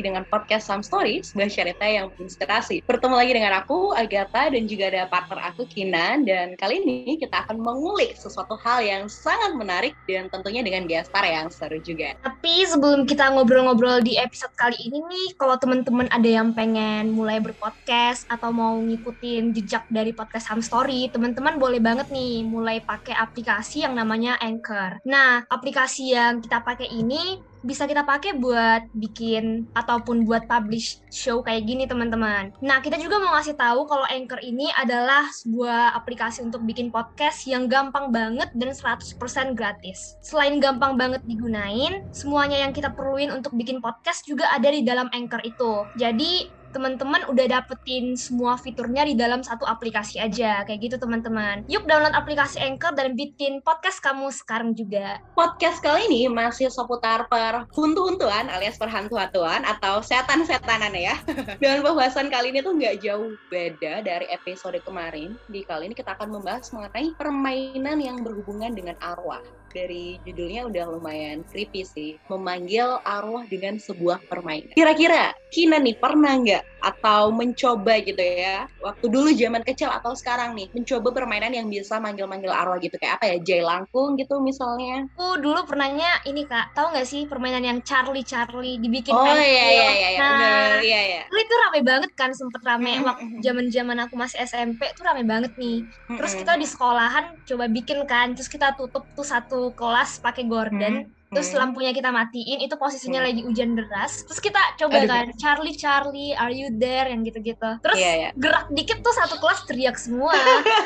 [0.00, 2.88] lagi dengan podcast Some Story, sebuah cerita yang menginspirasi.
[2.88, 6.24] Bertemu lagi dengan aku, Agatha, dan juga ada partner aku, Kinan.
[6.24, 11.28] Dan kali ini kita akan mengulik sesuatu hal yang sangat menarik dan tentunya dengan gestar
[11.28, 12.16] yang seru juga.
[12.24, 17.36] Tapi sebelum kita ngobrol-ngobrol di episode kali ini nih, kalau teman-teman ada yang pengen mulai
[17.36, 23.12] berpodcast atau mau ngikutin jejak dari podcast Some Story, teman-teman boleh banget nih mulai pakai
[23.12, 25.04] aplikasi yang namanya Anchor.
[25.04, 31.44] Nah, aplikasi yang kita pakai ini bisa kita pakai buat bikin ataupun buat publish show
[31.44, 32.52] kayak gini teman-teman.
[32.64, 37.44] Nah, kita juga mau ngasih tahu kalau Anchor ini adalah sebuah aplikasi untuk bikin podcast
[37.44, 40.16] yang gampang banget dan 100% gratis.
[40.24, 45.08] Selain gampang banget digunain, semuanya yang kita perluin untuk bikin podcast juga ada di dalam
[45.12, 45.84] Anchor itu.
[45.96, 50.62] Jadi, teman-teman udah dapetin semua fiturnya di dalam satu aplikasi aja.
[50.64, 51.66] Kayak gitu teman-teman.
[51.66, 55.18] Yuk download aplikasi Anchor dan bikin podcast kamu sekarang juga.
[55.34, 61.18] Podcast kali ini masih seputar per huntu-huntuan alias perhantu-hantuan atau setan-setanan ya.
[61.62, 65.36] Dan pembahasan kali ini tuh nggak jauh beda dari episode kemarin.
[65.50, 70.84] Di kali ini kita akan membahas mengenai permainan yang berhubungan dengan arwah dari judulnya udah
[70.98, 72.10] lumayan creepy sih.
[72.26, 74.74] Memanggil arwah dengan sebuah permainan.
[74.74, 76.62] Kira-kira Kina nih pernah nggak?
[76.80, 78.64] Atau mencoba gitu ya?
[78.80, 82.94] Waktu dulu zaman kecil atau sekarang nih mencoba permainan yang bisa manggil-manggil arwah gitu.
[82.98, 83.36] Kayak apa ya?
[83.42, 85.06] Jay langkung gitu misalnya.
[85.18, 86.72] Aku dulu pernahnya ini kak.
[86.72, 90.08] Tahu nggak sih permainan yang Charlie Charlie dibikin oh iya iya iya.
[90.14, 91.22] iya nah, bener iya iya.
[91.28, 95.52] itu rame banget kan sempet rame waktu zaman zaman aku masih SMP tuh rame banget
[95.60, 95.84] nih.
[96.08, 101.12] Terus kita di sekolahan coba bikin kan terus kita tutup tuh satu kelas pakai gorden
[101.30, 101.62] terus hmm.
[101.62, 103.28] lampunya kita matiin itu posisinya hmm.
[103.30, 105.08] lagi hujan deras terus kita coba Aduh.
[105.08, 108.30] kan Charlie Charlie are you there yang gitu-gitu terus yeah, yeah.
[108.34, 110.34] gerak dikit tuh satu kelas teriak semua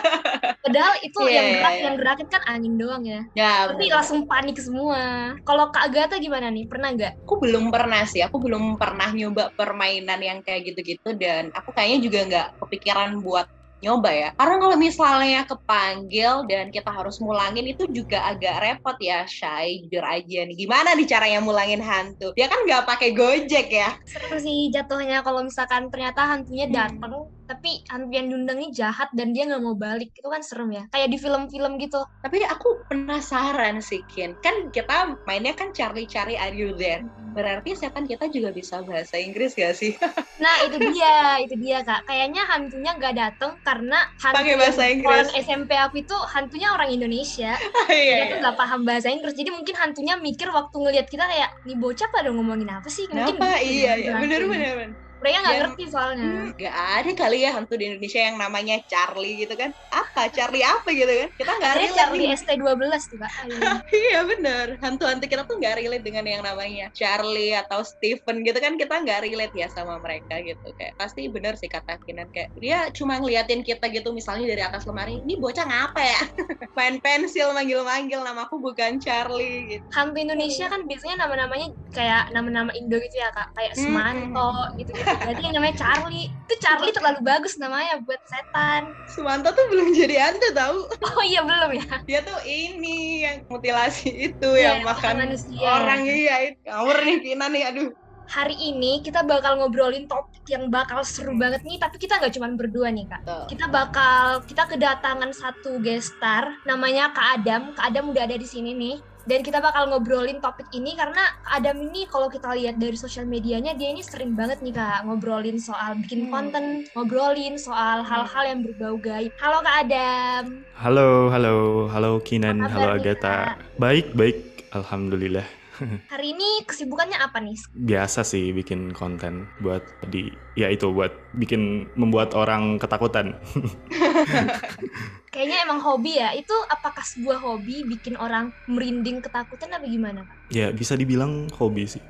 [0.64, 3.88] padahal itu yeah, yang iya, gerak yeah, yang gerakin kan angin doang ya yeah, tapi
[3.88, 3.96] bener.
[3.96, 5.00] langsung panik semua
[5.48, 9.48] kalau Kak Agatha gimana nih pernah nggak aku belum pernah sih aku belum pernah nyoba
[9.56, 13.48] permainan yang kayak gitu-gitu dan aku kayaknya juga nggak kepikiran buat
[13.84, 14.28] nyoba ya.
[14.34, 19.84] Karena kalau misalnya kepanggil dan kita harus mulangin itu juga agak repot ya, Shay.
[19.84, 20.56] Jujur aja nih.
[20.56, 22.32] Gimana nih caranya mulangin hantu?
[22.32, 23.92] Dia kan nggak pakai Gojek ya.
[24.08, 29.36] Seru sih jatuhnya kalau misalkan ternyata hantunya datang hmm tapi yang diundang ini jahat dan
[29.36, 30.12] dia nggak mau balik.
[30.16, 30.84] Itu kan serem ya.
[30.90, 32.00] Kayak di film-film gitu.
[32.24, 34.36] Tapi aku penasaran sih Kin.
[34.40, 36.08] Kan kita mainnya kan Charlie
[36.40, 37.04] Are You There
[37.34, 39.98] berarti setan kita juga bisa bahasa Inggris gak sih?
[40.34, 41.38] Nah itu dia.
[41.46, 42.10] Itu dia kak.
[42.10, 45.06] Kayaknya hantunya nggak datang karena hantu pakai bahasa Inggris.
[45.06, 47.54] orang SMP aku itu hantunya orang Indonesia.
[47.86, 48.42] Iya, dia tuh iya.
[48.42, 49.38] nggak paham bahasa Inggris.
[49.38, 53.06] Jadi mungkin hantunya mikir waktu ngelihat kita kayak nih bocah pada ngomongin apa sih?
[53.06, 54.12] Mungkin apa gitu, iya iya.
[54.18, 56.20] Bener bener bener mereka nggak ngerti soalnya.
[56.20, 59.72] Hmm, nggak ada kali ya hantu di Indonesia yang namanya Charlie gitu kan.
[59.88, 60.28] Apa?
[60.28, 61.28] Charlie apa gitu kan?
[61.40, 63.32] Kita nggak relate Charlie ST12 tuh kak.
[64.04, 64.20] Iya.
[64.24, 68.76] Bener hantu-hantu kita tuh nggak relate dengan yang namanya Charlie atau Stephen gitu kan.
[68.76, 70.76] Kita nggak relate ya sama mereka gitu.
[70.76, 72.28] Kayak pasti bener sih kata Kinan.
[72.28, 76.20] Kayak dia cuma ngeliatin kita gitu misalnya dari atas lemari ini bocah ngapa ya?
[76.76, 79.84] Main pensil manggil-manggil namaku bukan Charlie gitu.
[79.96, 83.56] Hantu Indonesia kan biasanya nama-namanya kayak nama-nama Indo gitu ya kak.
[83.56, 83.82] Kayak hmm.
[83.88, 86.26] Semanto gitu gitu Berarti yang namanya Charlie.
[86.44, 88.92] Itu Charlie terlalu bagus namanya buat setan.
[89.10, 90.78] Sumanta tuh belum jadi hantu tahu.
[91.04, 91.86] Oh iya belum ya.
[92.04, 95.62] Dia tuh ini yang mutilasi itu ya, yang makan manusia.
[95.62, 96.56] orang iya.
[96.64, 97.88] Ngawur nih Kina nih aduh
[98.28, 102.48] hari ini kita bakal ngobrolin topik yang bakal seru banget nih tapi kita nggak cuma
[102.56, 103.44] berdua nih kak Tuh.
[103.52, 108.72] kita bakal kita kedatangan satu gestar namanya kak Adam kak Adam udah ada di sini
[108.72, 113.24] nih dan kita bakal ngobrolin topik ini karena Adam ini kalau kita lihat dari sosial
[113.24, 116.32] medianya dia ini sering banget nih kak ngobrolin soal bikin hmm.
[116.32, 119.32] konten ngobrolin soal hal-hal yang berbau gaib.
[119.40, 120.44] Halo kak Adam.
[120.76, 121.54] Halo halo
[121.88, 122.60] halo Kinan.
[122.68, 123.56] Halo Agatha.
[123.80, 124.68] Baik baik.
[124.76, 125.46] Alhamdulillah.
[126.12, 127.56] Hari ini kesibukannya apa nih?
[127.74, 133.34] Biasa sih bikin konten buat di ya itu buat bikin membuat orang ketakutan.
[135.34, 136.30] Kayaknya emang hobi ya.
[136.30, 140.22] Itu apakah sebuah hobi bikin orang merinding ketakutan atau gimana,
[140.54, 142.02] Ya, bisa dibilang hobi sih.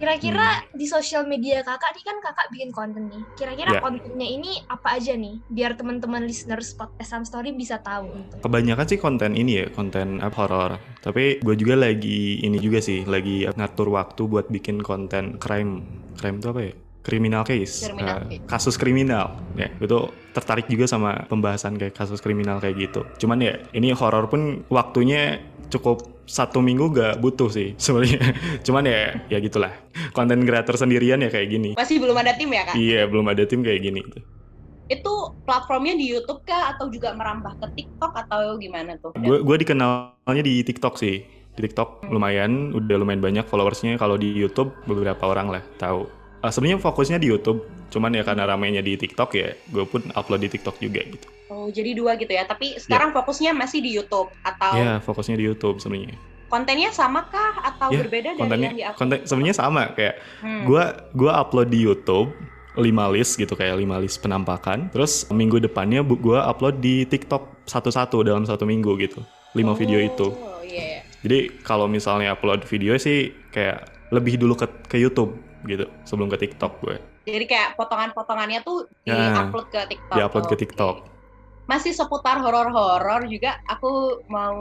[0.00, 0.80] Kira-kira hmm.
[0.80, 3.20] di sosial media kakak nih kan kakak bikin konten nih.
[3.36, 3.82] Kira-kira yeah.
[3.84, 5.36] kontennya ini apa aja nih?
[5.52, 8.08] Biar teman-teman listeners podcast Sam Story bisa tahu.
[8.40, 10.80] Kebanyakan sih konten ini ya, konten uh, horror.
[11.04, 15.84] Tapi gue juga lagi ini juga sih, lagi ngatur waktu buat bikin konten crime.
[16.16, 16.72] Crime itu apa ya?
[17.00, 19.26] Criminal case, criminal uh, kasus kriminal.
[19.56, 19.98] Ya itu
[20.36, 23.00] tertarik juga sama pembahasan kayak kasus kriminal kayak gitu.
[23.20, 28.34] Cuman ya ini horror pun waktunya cukup satu minggu gak butuh sih sebenarnya.
[28.62, 29.72] Cuman ya ya gitulah.
[30.14, 31.70] Konten creator sendirian ya kayak gini.
[31.74, 32.74] Masih belum ada tim ya kak?
[32.76, 34.02] Iya belum ada tim kayak gini
[34.90, 35.14] itu
[35.46, 36.74] platformnya di YouTube kah?
[36.74, 38.12] Atau juga merambah ke TikTok?
[38.12, 39.14] Atau gimana tuh?
[39.16, 41.22] Gue gue dikenalnya di TikTok sih.
[41.54, 43.96] Di TikTok lumayan, udah lumayan banyak followersnya.
[43.96, 46.19] Kalau di YouTube beberapa orang lah tahu.
[46.40, 50.40] Uh, Sebenarnya fokusnya di YouTube, cuman ya karena ramainya di TikTok ya, gue pun upload
[50.40, 51.28] di TikTok juga gitu.
[51.46, 52.42] Oh, jadi dua gitu ya.
[52.42, 56.16] Tapi sekarang fokusnya masih di YouTube atau Ya, fokusnya di YouTube sebenarnya.
[56.46, 60.66] kontennya sama kah atau Ya, berbeda dari kontennya yang di konten sebenarnya sama kayak Hmm.
[60.66, 62.34] gua gua upload di YouTube
[62.74, 68.24] 5 list gitu kayak 5 list penampakan terus minggu depannya gua upload di TikTok satu-satu
[68.24, 69.22] dalam satu minggu gitu
[69.54, 71.06] 5 video itu Oh, iya.
[71.22, 76.48] jadi kalau misalnya upload video sih kayak lebih dulu ke ke YouTube gitu sebelum ke
[76.48, 76.96] TikTok gue
[77.28, 80.16] Jadi kayak potongan-potongannya tuh Ya, di-upload ke TikTok.
[80.16, 80.56] di-upload ke.
[80.64, 80.96] TikTok.
[81.68, 84.56] Masih seputar horor-horor juga aku mau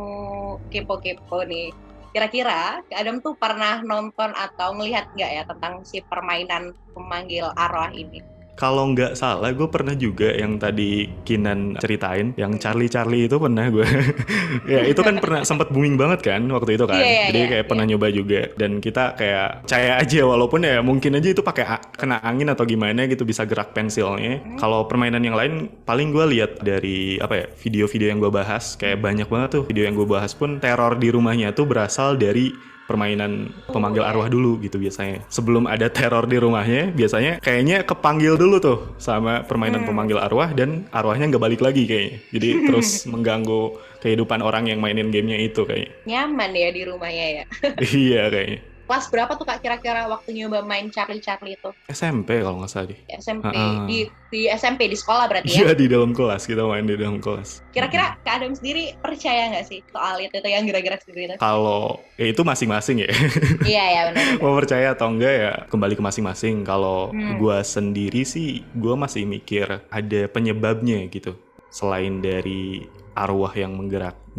[0.70, 1.74] kepo-kepo nih.
[2.14, 8.22] Kira-kira Adam tuh pernah nonton atau melihat nggak ya tentang si permainan pemanggil arwah ini?
[8.60, 13.72] Kalau nggak salah, gue pernah juga yang tadi Kinan ceritain, yang Charlie Charlie itu pernah
[13.72, 13.88] gue.
[14.76, 17.00] ya itu kan pernah sempat booming banget kan waktu itu kan.
[17.00, 18.42] Iya, iya, Jadi iya, kayak pernah nyoba juga.
[18.60, 23.08] Dan kita kayak percaya aja walaupun ya mungkin aja itu pakai kena angin atau gimana
[23.08, 24.44] gitu bisa gerak pensilnya.
[24.44, 24.60] Hmm.
[24.60, 29.00] Kalau permainan yang lain paling gue lihat dari apa ya video-video yang gue bahas kayak
[29.00, 32.52] banyak banget tuh video yang gue bahas pun teror di rumahnya tuh berasal dari
[32.90, 35.22] permainan pemanggil arwah dulu gitu biasanya.
[35.30, 39.94] Sebelum ada teror di rumahnya, biasanya kayaknya kepanggil dulu tuh sama permainan Hmm.
[39.94, 42.18] pemanggil arwah dan arwahnya nggak balik lagi kayaknya.
[42.34, 45.94] Jadi terus mengganggu kehidupan orang yang mainin gamenya itu kayaknya.
[46.10, 47.44] Nyaman ya di rumahnya ya.
[47.94, 48.60] iya kayaknya.
[48.90, 51.70] Kelas berapa tuh Kak kira-kira waktu nyoba main Charlie Charlie itu?
[51.86, 52.98] SMP kalau nggak salah deh.
[53.14, 53.86] SMP Ah.
[53.86, 55.62] di di SMP di sekolah berarti ya?
[55.62, 57.62] Iya di dalam kelas kita main di dalam kelas.
[57.70, 61.38] Kira-kira Kak Adam sendiri percaya nggak sih soal itu tuh yang gerak-gerak sendiri itu?
[61.38, 63.10] Kalau ya itu masing-masing ya.
[63.70, 64.42] iya ya benar.
[64.42, 66.66] mau percaya atau enggak ya kembali ke masing-masing.
[66.66, 67.38] Kalau Hmm.
[67.38, 71.38] gua sendiri sih gua masih mikir ada penyebabnya gitu.
[71.70, 73.78] Selain dari arwah yang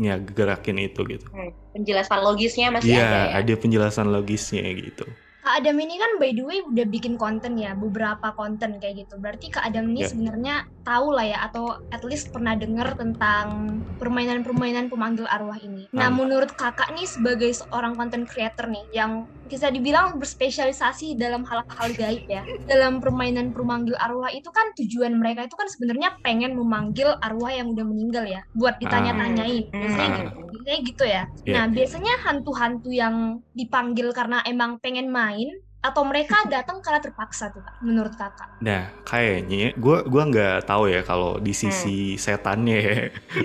[0.00, 1.28] menggeraknya gerakin itu gitu.
[1.30, 3.36] Hmm, Penjelasan logisnya masih Iya, ada ya.
[3.44, 5.06] ada penjelasan logisnya gitu.
[5.40, 9.16] Kak Adam ini kan by the way udah bikin konten ya, beberapa konten kayak gitu.
[9.16, 10.08] Berarti Kak Adam ini Ya.
[10.12, 10.54] sebenarnya
[10.84, 15.88] tahu lah ya atau at least pernah dengar tentang permainan-permainan pemanggil arwah ini.
[15.96, 16.20] Nah, Hmm.
[16.24, 22.24] menurut Kakak nih sebagai seorang content creator nih yang bisa dibilang berspesialisasi dalam hal-hal gaib
[22.30, 22.46] ya.
[22.70, 27.74] Dalam permainan pemanggil arwah itu kan tujuan mereka itu kan sebenarnya pengen memanggil arwah yang
[27.74, 29.68] udah meninggal ya, buat ditanya-tanyain.
[29.74, 29.80] Hmm.
[29.82, 30.18] Biasanya Ah.
[30.22, 30.38] gitu.
[30.54, 31.22] Biasanya gitu ya.
[31.44, 31.54] Iya.
[31.58, 33.14] Nah, biasanya hantu-hantu yang
[33.52, 35.50] dipanggil karena emang pengen main
[35.80, 38.60] atau mereka datang karena terpaksa tuh, Kak, menurut Kakak?
[38.60, 42.96] Nah, kayaknya gua gua nggak tahu ya kalau di sisi setannya ya,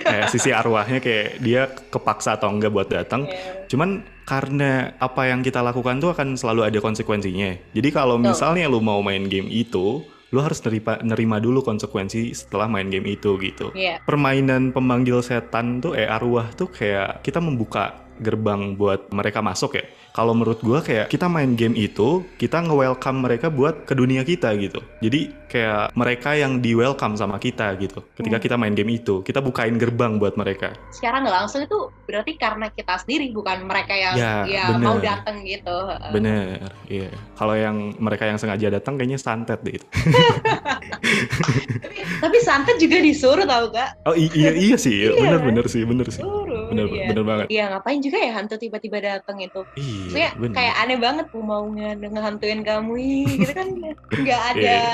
[0.04, 3.32] kayak sisi arwahnya kayak dia kepaksa atau enggak buat datang.
[3.32, 3.72] Iya.
[3.72, 7.72] Cuman karena apa yang kita lakukan tuh akan selalu ada konsekuensinya.
[7.72, 10.04] Jadi kalau misalnya lu mau main game itu,
[10.36, 13.72] lu harus nerima, nerima dulu konsekuensi setelah main game itu gitu.
[13.72, 14.04] Iya.
[14.04, 19.86] Permainan pemanggil setan tuh, eh arwah tuh kayak kita membuka gerbang buat mereka masuk ya.
[20.16, 24.56] Kalau menurut gua kayak kita main game itu, kita nge-welcome mereka buat ke dunia kita
[24.56, 24.80] gitu.
[25.00, 28.00] Jadi kayak mereka yang di-welcome sama kita gitu.
[28.14, 28.44] Ketika Hmm.
[28.44, 30.72] kita main game itu, kita bukain gerbang buat mereka.
[30.88, 31.76] Secara nggak langsung itu
[32.06, 34.86] berarti karena kita sendiri bukan mereka yang Ya, ya, bener.
[34.86, 35.78] mau datang gitu.
[36.12, 37.12] Bener, iya.
[37.34, 39.88] Kalau yang mereka yang sengaja datang kayaknya santet deh itu.
[41.76, 43.90] tapi, tapi santet juga disuruh tau kak?
[44.06, 45.18] Oh iya iya sih, Iya.
[45.18, 46.22] bener bener sih, bener sih.
[46.22, 46.45] Suruh.
[46.68, 47.06] Bener iya.
[47.10, 47.46] bener banget.
[47.48, 49.62] Iya ngapain juga ya hantu tiba-tiba datang itu?
[50.12, 50.54] Iya, bener.
[50.54, 52.94] kayak aneh banget tuh mau nge- ngehantuin kamu
[53.36, 53.68] gitu kan
[54.24, 54.94] nggak ada Iya.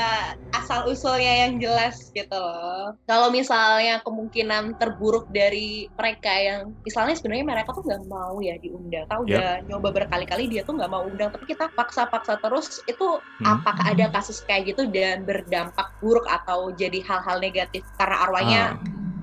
[0.51, 2.93] asal usulnya yang jelas gitu loh.
[3.03, 9.05] Kalau misalnya kemungkinan terburuk dari mereka yang misalnya sebenarnya mereka tuh nggak mau ya diundang,
[9.05, 9.31] tahu Yap.
[9.31, 13.07] udah nyoba berkali-kali dia tuh nggak mau undang, tapi kita paksa-paksa terus itu
[13.39, 13.57] Hmm.
[13.57, 18.71] apakah ada kasus kayak gitu dan berdampak buruk atau jadi hal-hal negatif karena arwahnya Ah,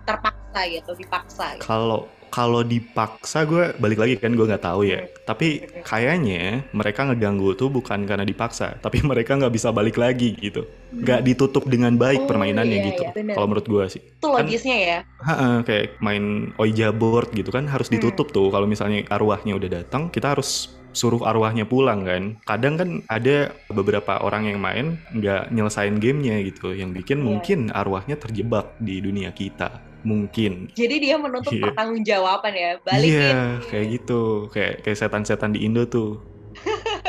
[0.05, 1.47] terpaksa gitu, dipaksa.
[1.55, 1.65] Gitu.
[1.65, 5.03] kalau kalau dipaksa gue balik lagi kan gue nggak tahu ya.
[5.03, 5.11] Hmm.
[5.25, 5.49] Tapi
[5.83, 10.65] kayaknya mereka ngeganggu tuh bukan karena dipaksa, tapi mereka nggak bisa balik lagi gitu.
[10.93, 13.03] Nggak ditutup dengan baik Oh, permainannya iya, gitu.
[13.05, 13.35] iya.
[13.35, 14.03] Kalau menurut gue sih.
[14.03, 14.99] Itu logisnya ya.
[15.21, 18.01] Ha-ha, kayak main Ouija board gitu kan harus Hmm.
[18.01, 22.89] ditutup tuh kalau misalnya arwahnya udah datang kita harus suruh arwahnya pulang kan kadang kan
[23.07, 27.27] ada beberapa orang yang main nggak nyelesain gamenya gitu yang bikin Iya.
[27.29, 31.71] mungkin arwahnya terjebak di dunia kita mungkin Jadi dia menuntut Iya.
[31.71, 33.19] pertanggungjawaban ya, balikin.
[33.19, 36.23] iya kayak gitu kayak kayak setan-setan di Indo tuh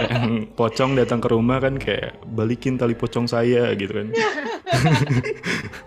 [0.07, 4.07] yang pocong datang ke rumah kan kayak balikin tali pocong saya gitu kan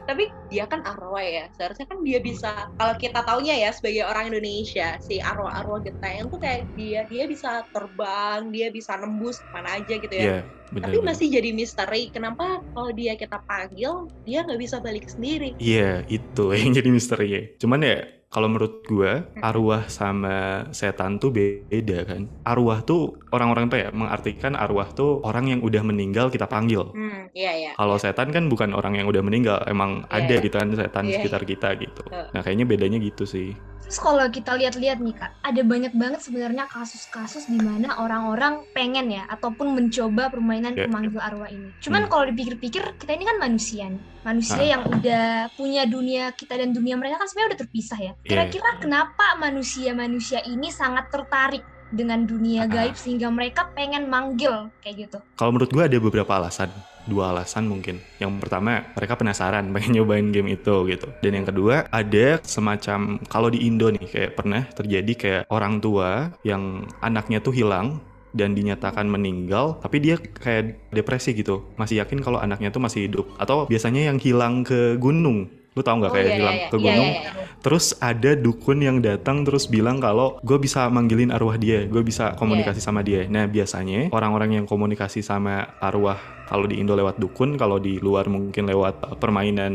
[0.08, 2.68] Tapi dia kan arwah ya, seharusnya kan dia bisa.
[2.76, 7.64] Kalau kita taunya ya sebagai orang Indonesia, si arwah-arwah genteng tuh kayak dia dia bisa
[7.72, 10.24] terbang, dia bisa nembus mana aja gitu ya.
[10.26, 10.38] Iya
[10.72, 11.08] bener, tapi bener.
[11.12, 16.08] masih jadi misteri kenapa kalau dia kita panggil dia nggak bisa balik sendiri iya yeah,
[16.08, 17.28] itu yang jadi misteri
[17.60, 17.98] cuman ya
[18.32, 22.32] kalau menurut gue arwah sama setan tuh beda kan?
[22.48, 26.88] Arwah tuh orang-orang tuh ya mengartikan arwah tuh orang yang udah meninggal kita panggil.
[26.96, 28.08] Hmm, iya, iya, kalau iya.
[28.08, 30.44] setan kan bukan orang yang udah meninggal emang iya, ada iya.
[30.48, 31.48] gitu kan setan iya, sekitar iya.
[31.52, 32.02] kita gitu.
[32.08, 33.52] Nah kayaknya bedanya gitu sih
[33.92, 39.12] Terus kalau kita lihat-lihat nih kak, ada banyak banget sebenarnya kasus-kasus di mana orang-orang pengen
[39.12, 40.88] ya ataupun mencoba permainan yeah.
[40.88, 41.76] pemanggil arwah ini.
[41.84, 42.08] Cuman hmm.
[42.08, 44.70] kalau dipikir-pikir kita ini kan manusia nih, manusia ah.
[44.72, 48.12] yang udah punya dunia kita dan dunia mereka kan sebenarnya udah terpisah ya.
[48.16, 48.24] Iya.
[48.24, 48.80] Kira-kira yeah.
[48.80, 51.60] kenapa manusia-manusia ini sangat tertarik
[51.92, 55.20] dengan dunia gaib sehingga mereka pengen manggil kayak gitu?
[55.36, 56.72] Kalau menurut gue ada beberapa alasan
[57.06, 57.98] dua alasan mungkin.
[58.18, 61.08] Yang pertama, mereka penasaran pengen nyobain game itu gitu.
[61.22, 66.34] Dan yang kedua, ada semacam kalau di Indo nih kayak pernah terjadi kayak orang tua
[66.46, 68.00] yang anaknya tuh hilang
[68.32, 73.28] dan dinyatakan meninggal tapi dia kayak depresi gitu masih yakin kalau anaknya tuh masih hidup
[73.36, 76.76] atau biasanya yang hilang ke gunung Lu tau nggak oh, kayak iya, bilang iya, ke
[76.76, 77.10] iya, gunung.
[77.10, 77.42] Iya, iya, iya.
[77.62, 82.34] Terus ada dukun yang datang terus bilang kalau gue bisa manggilin arwah dia, gue bisa
[82.34, 82.86] komunikasi yeah.
[82.90, 83.22] sama dia.
[83.30, 86.18] Nah biasanya orang-orang yang komunikasi sama arwah
[86.50, 89.72] kalau di Indo lewat dukun, kalau di luar mungkin lewat permainan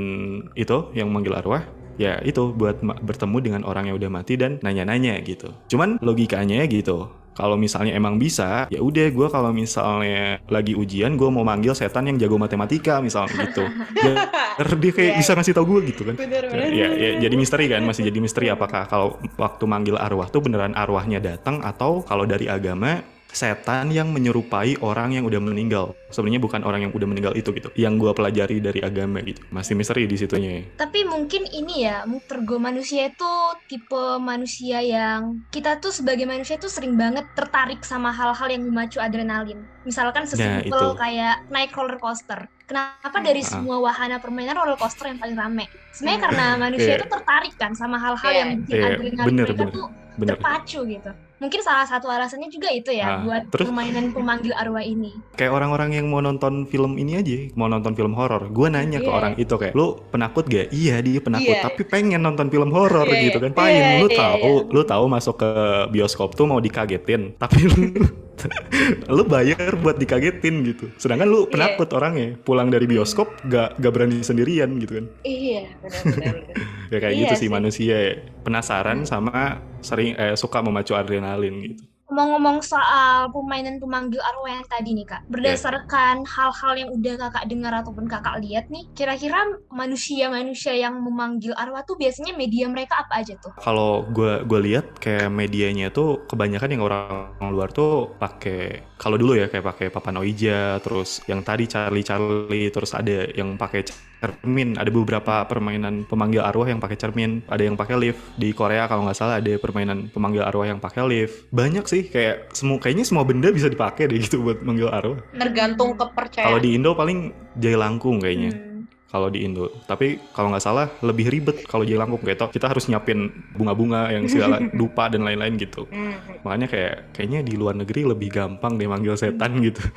[0.54, 1.64] itu yang manggil arwah,
[1.98, 5.50] ya itu buat bertemu dengan orang yang udah mati dan nanya-nanya gitu.
[5.72, 11.30] Cuman logikanya gitu kalau misalnya emang bisa ya udah gue kalau misalnya lagi ujian gue
[11.30, 13.64] mau manggil setan yang jago matematika misalnya gitu
[13.94, 15.20] biar dia kayak yeah.
[15.22, 16.74] bisa ngasih tau gue gitu kan bener, bener.
[16.74, 20.74] Ya, ya jadi misteri kan masih jadi misteri apakah kalau waktu manggil arwah tuh beneran
[20.74, 23.06] arwahnya datang atau kalau dari agama
[23.38, 25.94] setan yang menyerupai orang yang udah meninggal.
[26.10, 27.70] Sebenarnya bukan orang yang udah meninggal itu gitu.
[27.78, 29.46] Yang gue pelajari dari agama gitu.
[29.54, 30.66] Masih misteri di situnya.
[30.74, 33.34] Tapi mungkin ini ya, tergo manusia itu
[33.70, 38.98] tipe manusia yang kita tuh sebagai manusia tuh sering banget tertarik sama hal-hal yang memacu
[38.98, 39.62] adrenalin.
[39.86, 42.50] Misalkan nah, sesimpel nah, kayak naik roller coaster.
[42.68, 43.48] Kenapa dari uh.
[43.48, 45.70] semua wahana permainan roller coaster yang paling rame?
[45.94, 47.00] Sebenarnya karena manusia yeah.
[47.00, 48.40] itu tertarik kan sama hal-hal yeah.
[48.42, 48.90] yang bikin yeah.
[48.92, 49.74] adrenalin bener, mereka bener.
[49.74, 50.36] tuh bener.
[50.36, 54.82] terpacu gitu mungkin salah satu alasannya juga itu ya nah, buat terus, permainan pemanggil arwah
[54.82, 58.98] ini kayak orang-orang yang mau nonton film ini aja mau nonton film horor gue nanya
[58.98, 59.06] yeah.
[59.06, 59.18] ke iya.
[59.18, 61.62] orang itu kayak lu penakut gak iya dia penakut yeah.
[61.62, 64.74] tapi pengen nonton film horor yeah, gitu kan paling yeah, lu yeah, tahu yeah.
[64.74, 65.52] lu tahu masuk ke
[65.94, 67.78] bioskop tuh mau dikagetin tapi lu
[69.16, 71.52] lu bayar buat dikagetin gitu sedangkan lu iya.
[71.52, 71.98] penakut yeah.
[71.98, 76.36] orangnya pulang dari bioskop gak gak berani sendirian gitu kan iya benar-benar
[76.94, 77.98] ya kayak iya gitu sih, sih manusia
[78.44, 79.10] penasaran hmm.
[79.10, 85.04] sama sering eh, suka memacu adrenalin gitu ngomong-ngomong soal pemainan pemanggil arwah yang tadi nih
[85.04, 86.80] kak, berdasarkan hal-hal yeah.
[86.80, 92.32] yang udah kakak dengar ataupun kakak lihat nih, kira-kira manusia-manusia yang memanggil arwah tuh biasanya
[92.40, 93.52] media mereka apa aja tuh?
[93.60, 99.36] Kalau gue gue lihat kayak medianya tuh kebanyakan yang orang luar tuh pakai kalau dulu
[99.36, 103.84] ya kayak pakai Papa Noija, terus yang tadi Charlie Charlie, terus ada yang pakai
[104.18, 104.76] cermin.
[104.78, 107.46] Ada beberapa permainan pemanggil arwah yang pakai cermin.
[107.48, 108.22] Ada yang pakai lift.
[108.36, 111.50] Di Korea kalau nggak salah ada permainan pemanggil arwah yang pakai lift.
[111.54, 112.10] Banyak sih.
[112.10, 115.22] Kayak semua kayaknya semua benda bisa dipakai deh gitu buat manggil arwah.
[115.38, 116.48] Tergantung kepercayaan.
[116.50, 117.20] Kalau di Indo paling
[117.58, 118.52] jai langkung kayaknya.
[118.54, 118.66] Hmm.
[119.08, 119.72] kalau di Indo.
[119.88, 124.12] Tapi kalau nggak salah lebih ribet kalau jai langkung kayak toh kita harus nyiapin bunga-bunga
[124.12, 125.88] yang segala dupa dan lain-lain gitu.
[125.88, 126.12] Hmm.
[126.44, 129.80] makanya kayak kayaknya di luar negeri lebih gampang deh manggil setan gitu.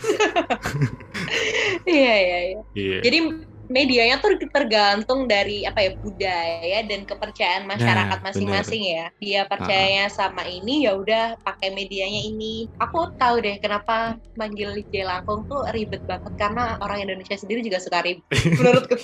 [1.90, 2.38] Iya iya.
[2.76, 2.98] Iya.
[3.02, 3.18] Jadi
[3.70, 9.04] medianya tuh tergantung dari apa ya budaya dan kepercayaan nah, masyarakat masing-masing ya.
[9.22, 12.66] Dia percayanya uh sama ini ya udah pakai medianya ini.
[12.82, 17.78] Aku tahu deh kenapa manggil J Langkung tuh ribet banget karena orang Indonesia sendiri juga
[17.78, 18.26] suka ribet.
[18.58, 18.96] Menurutku.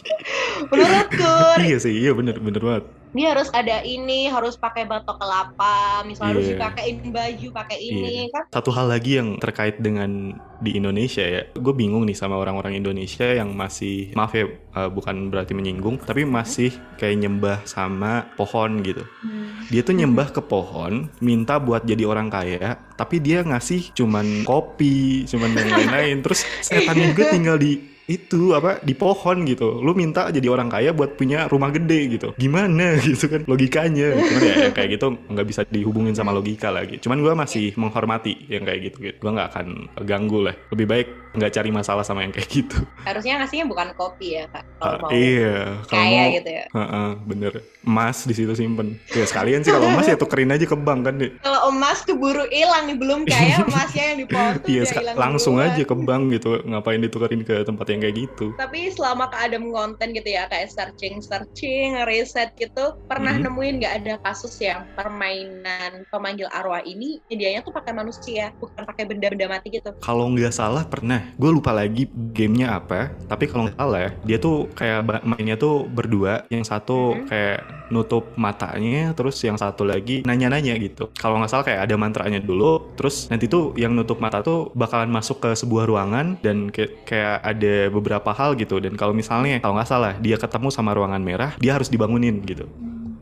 [0.67, 1.35] Menurutku.
[1.63, 2.85] iya sih, iya bener bener banget
[3.17, 6.33] dia harus ada ini harus pakai batok kelapa misalnya yeah.
[6.37, 6.53] harus iya.
[6.53, 8.33] dipakein baju pakai ini yeah.
[8.37, 12.77] kan satu hal lagi yang terkait dengan di Indonesia ya gue bingung nih sama orang-orang
[12.77, 14.45] Indonesia yang masih maaf ya
[14.77, 19.73] uh, bukan berarti menyinggung tapi masih kayak nyembah sama pohon gitu hmm.
[19.73, 25.25] dia tuh nyembah ke pohon minta buat jadi orang kaya tapi dia ngasih cuman kopi
[25.25, 29.83] cuman yang lain-lain terus setan juga tinggal di itu apa di pohon gitu.
[29.83, 32.29] Lu minta jadi orang kaya buat punya rumah gede gitu.
[32.39, 32.95] Gimana?
[33.07, 34.19] Gitu kan logikanya.
[34.19, 36.99] Cuman ya yang kayak gitu nggak bisa dihubungin sama logika lagi.
[36.99, 39.17] Cuman gue masih menghormati yang kayak gitu gitu.
[39.23, 39.67] Gue nggak akan
[40.03, 40.55] ganggu lah.
[40.75, 44.65] Lebih baik nggak cari masalah sama yang kayak gitu harusnya ngasihnya bukan kopi ya kak
[44.81, 47.53] kalau uh, mau iya kaya mau, gitu ya uh, uh, bener
[47.87, 51.15] emas di situ simpen ya sekalian sih kalau emas ya tukerin aja ke bank kan
[51.21, 54.83] deh kalau emas keburu hilang nih belum kaya emasnya yang dipotong iya
[55.15, 55.73] langsung duluan.
[55.77, 58.47] aja ke bank gitu ngapain ditukerin ke tempat yang kayak gitu.
[58.55, 63.45] Tapi selama Kak Adam konten gitu ya, kayak searching, searching, riset gitu, pernah hmm.
[63.51, 69.05] nemuin nggak ada kasus yang permainan pemanggil arwah ini medianya tuh pakai manusia, bukan pakai
[69.05, 69.91] benda-benda mati gitu?
[69.99, 74.39] Kalau nggak salah pernah gue lupa lagi gamenya apa tapi kalau nggak salah ya dia
[74.39, 77.27] tuh kayak mainnya tuh berdua yang satu hmm.
[77.27, 77.59] kayak
[77.91, 82.95] nutup matanya terus yang satu lagi nanya-nanya gitu kalau nggak salah kayak ada mantranya dulu
[82.99, 87.37] terus nanti tuh yang nutup mata tuh bakalan masuk ke sebuah ruangan dan kayak, kayak
[87.47, 91.55] ada beberapa hal gitu dan kalau misalnya kalau nggak salah dia ketemu sama ruangan merah
[91.63, 92.67] dia harus dibangunin gitu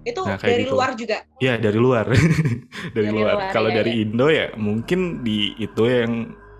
[0.04, 0.76] itu nah, dari gitu.
[0.76, 1.16] luar juga?
[1.40, 2.28] Iya dari luar, dari,
[2.92, 3.34] dari luar.
[3.40, 3.52] luar.
[3.56, 4.00] Kalau ya, dari ya.
[4.04, 6.12] Indo ya mungkin di itu yang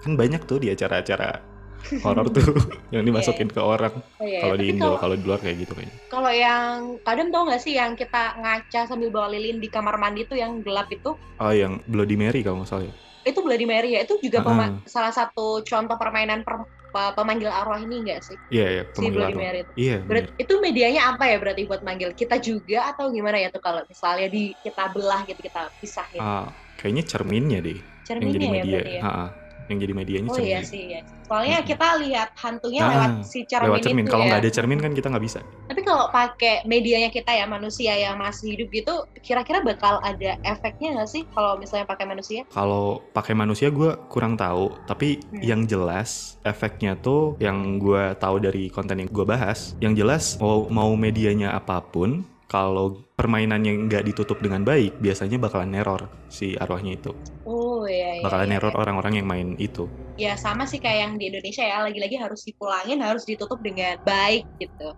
[0.05, 1.55] kan banyak tuh di acara-acara
[2.01, 2.57] horor tuh
[2.95, 3.57] yang dimasukin yeah.
[3.57, 3.95] ke orang.
[4.21, 4.43] Oh, yeah.
[4.45, 5.97] Kalau di Indo, kalau di luar kayak gitu kayaknya.
[6.09, 10.25] Kalau yang kadang tau gak sih yang kita ngaca sambil bawa lilin di kamar mandi
[10.25, 11.17] tuh yang gelap itu?
[11.41, 12.95] Oh, yang Bloody Mary kalau nggak salah ya.
[13.25, 14.85] Itu Bloody Mary ya, itu juga uh -huh.
[14.85, 18.39] salah satu contoh permainan per pemanggil arwah ini enggak sih?
[18.55, 19.43] Iya, yeah, iya, yeah, pemanggil si Bloody arwah.
[19.43, 19.73] Mary itu.
[19.75, 19.99] Iya.
[20.05, 22.11] Yeah, itu medianya apa ya berarti buat manggil?
[22.15, 26.23] Kita juga atau gimana ya tuh kalau misalnya di kita belah gitu, kita pisah gitu?
[26.23, 26.47] Uh,
[26.79, 27.81] kayaknya cerminnya deh.
[28.05, 28.79] Cerminnya yang jadi ya, media.
[28.79, 29.44] ya, ya?
[29.71, 30.51] Yang jadi medianya oh, cermin.
[30.51, 31.01] iya sih, iya.
[31.25, 31.69] Soalnya hmm.
[31.69, 34.07] kita lihat hantunya nah, lewat si cermin, lewat cermin.
[34.07, 34.29] Kalau ya.
[34.29, 35.41] nggak ada cermin kan kita nggak bisa.
[35.71, 38.95] Tapi kalau pakai medianya kita ya manusia yang masih hidup gitu,
[39.25, 42.45] kira-kira bakal ada efeknya nggak sih kalau misalnya pakai manusia?
[42.53, 44.77] Kalau pakai manusia gue kurang tahu.
[44.85, 45.41] Tapi hmm.
[45.41, 50.69] yang jelas efeknya tuh yang gue tahu dari konten yang gue bahas, yang jelas mau
[50.69, 52.21] mau medianya apa pun,
[52.55, 57.17] kalau permainannya nggak ditutup dengan baik, biasanya bakalan neror si arwahnya itu.
[57.49, 58.21] Oh iya.
[58.21, 59.85] iya bakalan iya, neror orang-orang yang main itu.
[60.15, 64.47] Ya sama sih kayak yang di Indonesia ya, lagi-lagi harus dipulangin, harus ditutup dengan baik
[64.63, 64.95] gitu.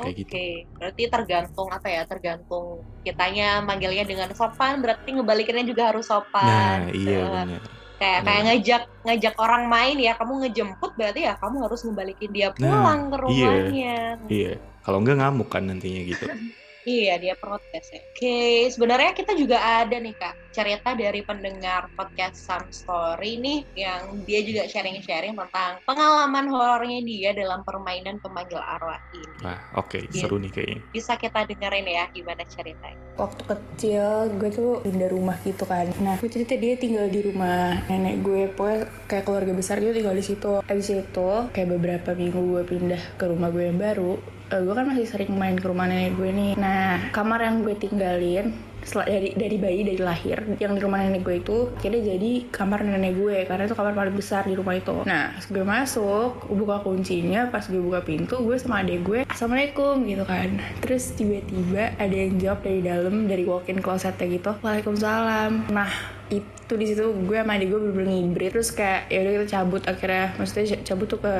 [0.00, 0.34] Oke, gitu.
[0.78, 2.02] berarti tergantung apa ya?
[2.06, 6.86] Tergantung kitanya manggilnya dengan sopan, berarti ngebalikinnya juga harus sopan.
[6.86, 7.62] Nah, iya uh, benar
[8.00, 12.48] kayak kayak ngajak ngajak orang main ya kamu ngejemput berarti ya kamu harus ngebalikin dia
[12.48, 14.00] nah, pulang nah, ke rumahnya iya,
[14.32, 14.52] iya.
[14.80, 16.24] kalau enggak ngamuk kan nantinya gitu
[16.88, 18.00] Iya, dia protes ya.
[18.00, 24.24] Oke, sebenarnya kita juga ada nih Kak, cerita dari pendengar podcast Some Story nih yang
[24.24, 29.28] dia juga sharing-sharing tentang pengalaman horornya dia dalam permainan pemanggil arwah ini.
[29.44, 30.08] Nah, oke, okay.
[30.08, 30.80] seru nih kayaknya.
[30.88, 33.00] Bisa kita dengerin ya gimana ceritanya.
[33.20, 35.84] Waktu kecil gue tuh pindah rumah gitu kan.
[36.00, 40.16] Nah, gue cerita dia tinggal di rumah nenek gue, pokoknya kayak keluarga besar gitu tinggal
[40.16, 40.52] di situ.
[40.64, 44.16] Abis itu kayak beberapa minggu gue pindah ke rumah gue yang baru,
[44.50, 47.62] uh, eh, gue kan masih sering main ke rumah nenek gue nih nah kamar yang
[47.62, 52.00] gue tinggalin setelah dari dari bayi dari lahir yang di rumah nenek gue itu kira
[52.00, 55.04] jadi kamar nenek gue karena itu kamar paling besar di rumah itu.
[55.04, 60.00] Nah pas gue masuk buka kuncinya pas gue buka pintu gue sama adek gue assalamualaikum
[60.08, 60.56] gitu kan.
[60.80, 65.68] Terus tiba-tiba ada yang jawab dari dalam dari walk-in closetnya gitu waalaikumsalam.
[65.68, 65.90] Nah
[66.30, 69.82] itu di situ gue sama adik gue bener-bener ngibrit terus kayak ya udah kita cabut.
[69.84, 71.34] Akhirnya maksudnya cabut tuh ke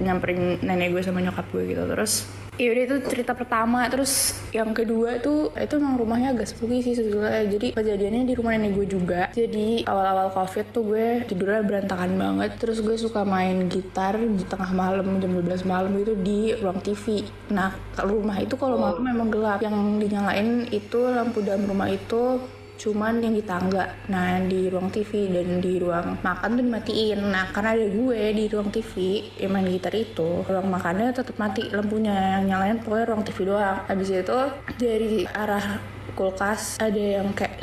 [0.00, 1.84] nyamperin nenek gue sama nyokap gue gitu.
[1.84, 3.86] Terus ya udah itu cerita pertama.
[3.88, 7.44] Terus yang kedua tuh itu emang rumahnya agak spooky sih sebetulnya.
[7.46, 9.22] Jadi kejadiannya di rumah nenek gue juga.
[9.32, 12.50] Jadi awal-awal covid tuh gue tidurnya berantakan banget.
[12.60, 17.28] Terus gue suka main gitar di tengah malam jam 12 malam gitu di ruang TV
[17.46, 17.70] nah
[18.02, 19.60] rumah itu kalau malam memang gelap.
[19.62, 22.40] Yang dinyalain itu lampu dalam rumah itu
[22.76, 27.20] cuman yang di tangga nah di ruang TV dan di ruang makan tuh dimatiin.
[27.32, 31.66] Nah karena ada gue di ruang TV yang main gitar itu ruang makannya tetap mati
[31.72, 33.78] lampunya yang nyalain pokoknya ruang TV doang.
[33.88, 34.38] Habis itu
[34.76, 35.80] dari arah
[36.16, 37.60] kulkas ada yang kayak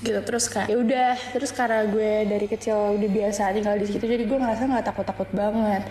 [0.00, 0.20] gitu.
[0.20, 1.14] Terus kayak ya udah.
[1.36, 5.06] Terus karena gue dari kecil udah biasa tinggal di situ jadi gue ngerasa nggak takut
[5.06, 5.82] takut banget.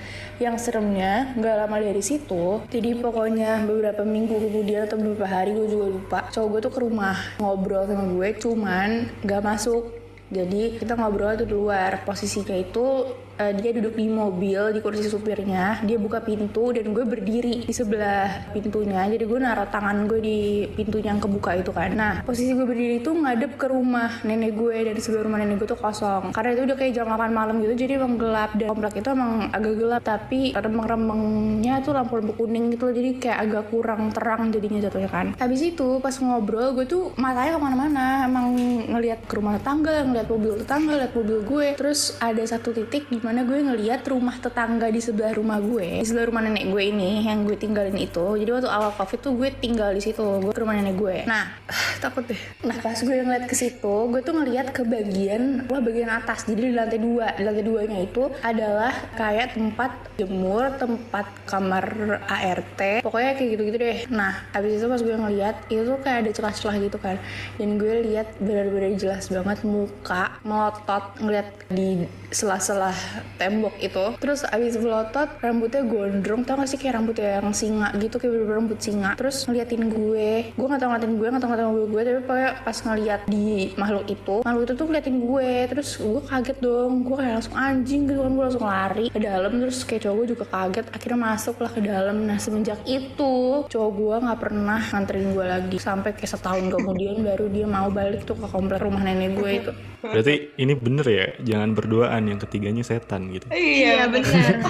[0.42, 5.68] Yang seremnya nggak lama dari situ jadi pokoknya beberapa minggu kemudian atau beberapa hari gue
[5.72, 8.90] juga lupa cowok gue tuh ke rumah ngobrol sama gue cuman
[9.24, 9.84] nggak masuk.
[10.26, 15.08] Jadi kita ngobrol tuh di luar posisinya itu uh, dia duduk di mobil di kursi
[15.08, 19.08] supirnya dia buka pintu dan gue berdiri di sebelah pintunya.
[19.08, 20.40] Jadi gue naruh tangan gue di
[20.74, 21.92] pintunya yang kebuka itu kan.
[21.96, 25.70] Nah posisi gue berdiri itu ngadep ke rumah nenek gue dan sebelah rumah nenek gue
[25.70, 26.32] tuh kosong.
[26.32, 29.32] Karena itu udah kayak jam 8 malam gitu jadi emang gelap dan komplek itu emang
[29.52, 35.10] agak gelap tapi remeng-remengnya tuh lampu-lampu kuning gitu jadi kayak agak kurang terang jadinya jatuhnya
[35.12, 35.28] kan.
[35.38, 38.06] Habis itu pas ngobrol gue tuh matanya ke mana-mana.
[38.26, 38.56] Emang
[38.90, 41.68] ngelihat ke rumah tetangga ngelihat mobil tetangga ngeliat mobil gue.
[41.76, 45.98] Terus ada satu titik di di mana gue ngeliat rumah tetangga di sebelah rumah gue
[45.98, 48.38] di sebelah rumah nenek gue ini yang gue tinggalin itu.
[48.38, 51.26] Jadi waktu awal covid tuh gue tinggal di situ gue ke rumah nenek gue.
[51.26, 51.58] Nah
[52.06, 52.38] takut deh.
[52.62, 56.46] Nah pas gue ngeliat ke situ gue tuh ngeliat ke bagian wah bagian atas.
[56.46, 63.02] Jadi di lantai dua di lantai duanya itu adalah kayak tempat jemur tempat kamar ART
[63.02, 63.98] pokoknya kayak gitu-gitu deh.
[64.14, 67.18] Nah habis itu pas gue ngeliat itu tuh kayak ada celah-celah gitu kan.
[67.58, 72.92] Dan gue lihat benar-benar jelas banget muka melotot ngeliat di sela-sela
[73.40, 74.20] tembok itu.
[74.20, 76.44] Terus abis melotot rambutnya gondrong.
[76.44, 79.16] Tau gak sih kayak rambutnya yang singa gitu kayak bener rambut singa.
[79.16, 80.52] Terus ngeliatin gue.
[80.52, 82.02] Gue gak tau ngeliatin gue gak tau ngeliatin gue, gue.
[82.04, 83.48] Tapi pokoknya pas ngeliat di
[83.80, 85.52] makhluk itu makhluk itu tuh ngeliatin gue.
[85.72, 86.92] Terus gue kaget dong.
[87.08, 88.32] Gue kayak langsung anjing gitu kan.
[88.36, 89.52] Gue langsung lari ke dalam.
[89.56, 90.86] Terus kayak cowok gue juga kaget.
[90.92, 92.18] Akhirnya masuk lah ke dalam.
[92.28, 95.78] Nah semenjak itu cowok gue nggak pernah nganterin gue lagi.
[95.80, 99.72] Sampai kayak setahun kemudian baru dia mau balik tuh ke komplek rumah nenek gue itu
[100.12, 103.50] Berarti ini bener ya, jangan berduaan yang ketiganya setan gitu.
[103.50, 104.62] Iya, benar.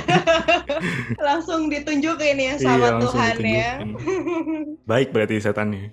[1.28, 3.71] langsung ditunjukin ya sama iya, Tuhan ya.
[4.89, 5.91] Baik berarti setannya.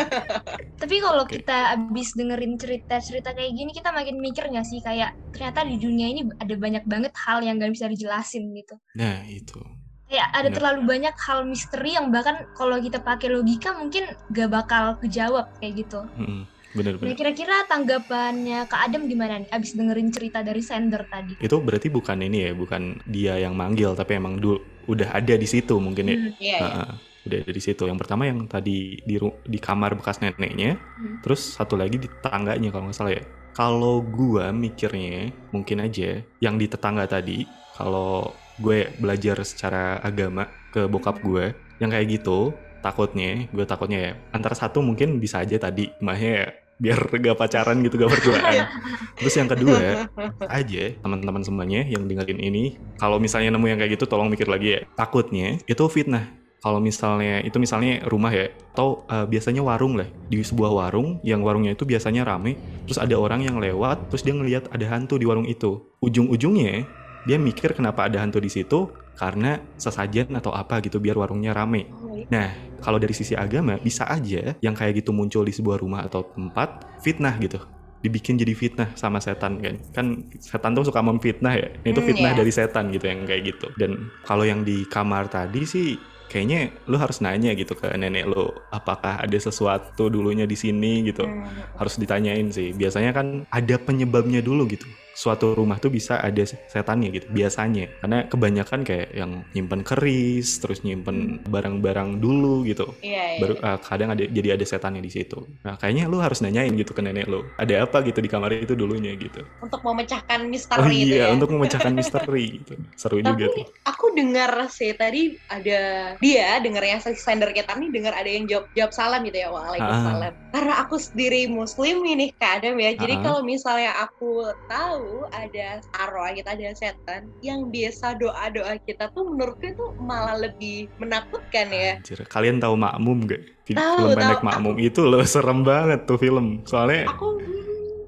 [0.82, 1.40] Tapi kalau okay.
[1.40, 6.06] kita abis dengerin cerita-cerita kayak gini, kita makin mikir nggak sih kayak ternyata di dunia
[6.10, 8.74] ini ada banyak banget hal yang gak bisa dijelasin gitu.
[8.98, 9.60] Nah itu.
[10.08, 10.56] Kayak ada Bener.
[10.56, 15.84] terlalu banyak hal misteri yang bahkan kalau kita pakai logika mungkin gak bakal kejawab kayak
[15.84, 16.00] gitu.
[16.16, 17.12] Mm -hmm Bener, bener.
[17.12, 21.40] Nah, kira-kira tanggapannya Kak Adam gimana nih abis dengerin cerita dari sender tadi?
[21.40, 25.48] Itu berarti bukan ini ya, bukan dia yang manggil tapi emang dulu udah ada di
[25.48, 26.16] situ mungkin ya.
[26.16, 26.84] Hmm, iya, iya.
[27.24, 27.82] udah ada di situ.
[27.88, 31.24] Yang pertama yang tadi di di kamar bekas neneknya, hmm.
[31.24, 33.24] terus satu lagi di tetangganya kalau nggak salah ya.
[33.56, 37.42] Kalau gua mikirnya mungkin aja yang di tetangga tadi,
[37.74, 44.12] kalau gue belajar secara agama ke bokap gue, yang kayak gitu takutnya gue takutnya ya
[44.30, 46.46] antara satu mungkin bisa aja tadi mahnya ya
[46.78, 48.70] biar gak pacaran gitu gak berduaan.
[49.18, 50.06] Terus yang kedua
[50.46, 50.84] aja.
[51.02, 54.80] teman-teman semuanya yang dengerin ini kalau misalnya nemu yang kayak gitu tolong mikir lagi ya.
[54.94, 56.38] Takutnya itu fitnah.
[56.58, 61.38] Kalau misalnya itu misalnya rumah ya atau uh, biasanya warung lah di sebuah warung yang
[61.46, 65.26] warungnya itu biasanya rame terus ada orang yang lewat terus dia ngelihat ada hantu di
[65.26, 65.78] warung itu.
[66.02, 66.82] Ujung-ujungnya
[67.30, 71.90] dia mikir kenapa ada hantu di situ karena sesajen atau apa gitu biar warungnya rame.
[72.30, 76.22] Nah, kalau dari sisi agama bisa aja yang kayak gitu muncul di sebuah rumah atau
[76.22, 77.58] tempat fitnah gitu.
[77.98, 79.74] Dibikin jadi fitnah sama setan kan.
[79.90, 80.06] Kan
[80.38, 81.68] setan tuh suka memfitnah ya.
[81.82, 83.66] Itu hmm, fitnah hmm, dari setan gitu yang kayak gitu.
[83.74, 85.98] Dan kalau yang di kamar tadi sih
[86.30, 91.24] kayaknya lu harus nanya gitu ke nenek lu apakah ada sesuatu dulunya di sini gitu
[91.24, 91.80] hmm.
[91.80, 94.84] harus ditanyain sih biasanya kan ada penyebabnya dulu gitu
[95.18, 97.90] suatu rumah tuh bisa ada setannya gitu biasanya.
[97.98, 102.94] Karena kebanyakan kayak yang nyimpen keris terus nyimpen barang-barang dulu gitu.
[103.02, 103.40] Iya, iya.
[103.42, 105.42] baru uh, kadang ada jadi ada setannya di situ.
[105.66, 108.78] Nah kayaknya lu harus nanyain gitu ke nenek lu ada apa gitu di kamar itu
[108.78, 109.18] dulunya?
[109.18, 109.40] gitu.
[109.58, 111.26] Untuk memecahkan misteri oh, iya ya.
[111.34, 112.72] untuk memecahkan misteri gitu.
[112.94, 113.66] Seru Tapi, juga tuh.
[113.84, 118.70] aku dengar sih tadi ada dia dengar yang sender kita nih dengar ada yang jawab
[118.76, 120.50] jawab salam gitu ya waalaikumsalam ah.
[120.54, 122.94] karena aku sendiri muslim ini kadang ya.
[122.94, 123.22] Jadi ah.
[123.24, 129.28] kalau misalnya aku tahu ada arwah kita ada setan yang biasa doa doa kita tuh
[129.28, 132.00] menurutku itu malah lebih menakutkan ya.
[132.00, 133.42] Anjir, kalian tahu makmum gak
[133.72, 136.62] tahu, film pendek makmum aku, itu loh serem banget tuh film.
[136.64, 137.38] Soalnya aku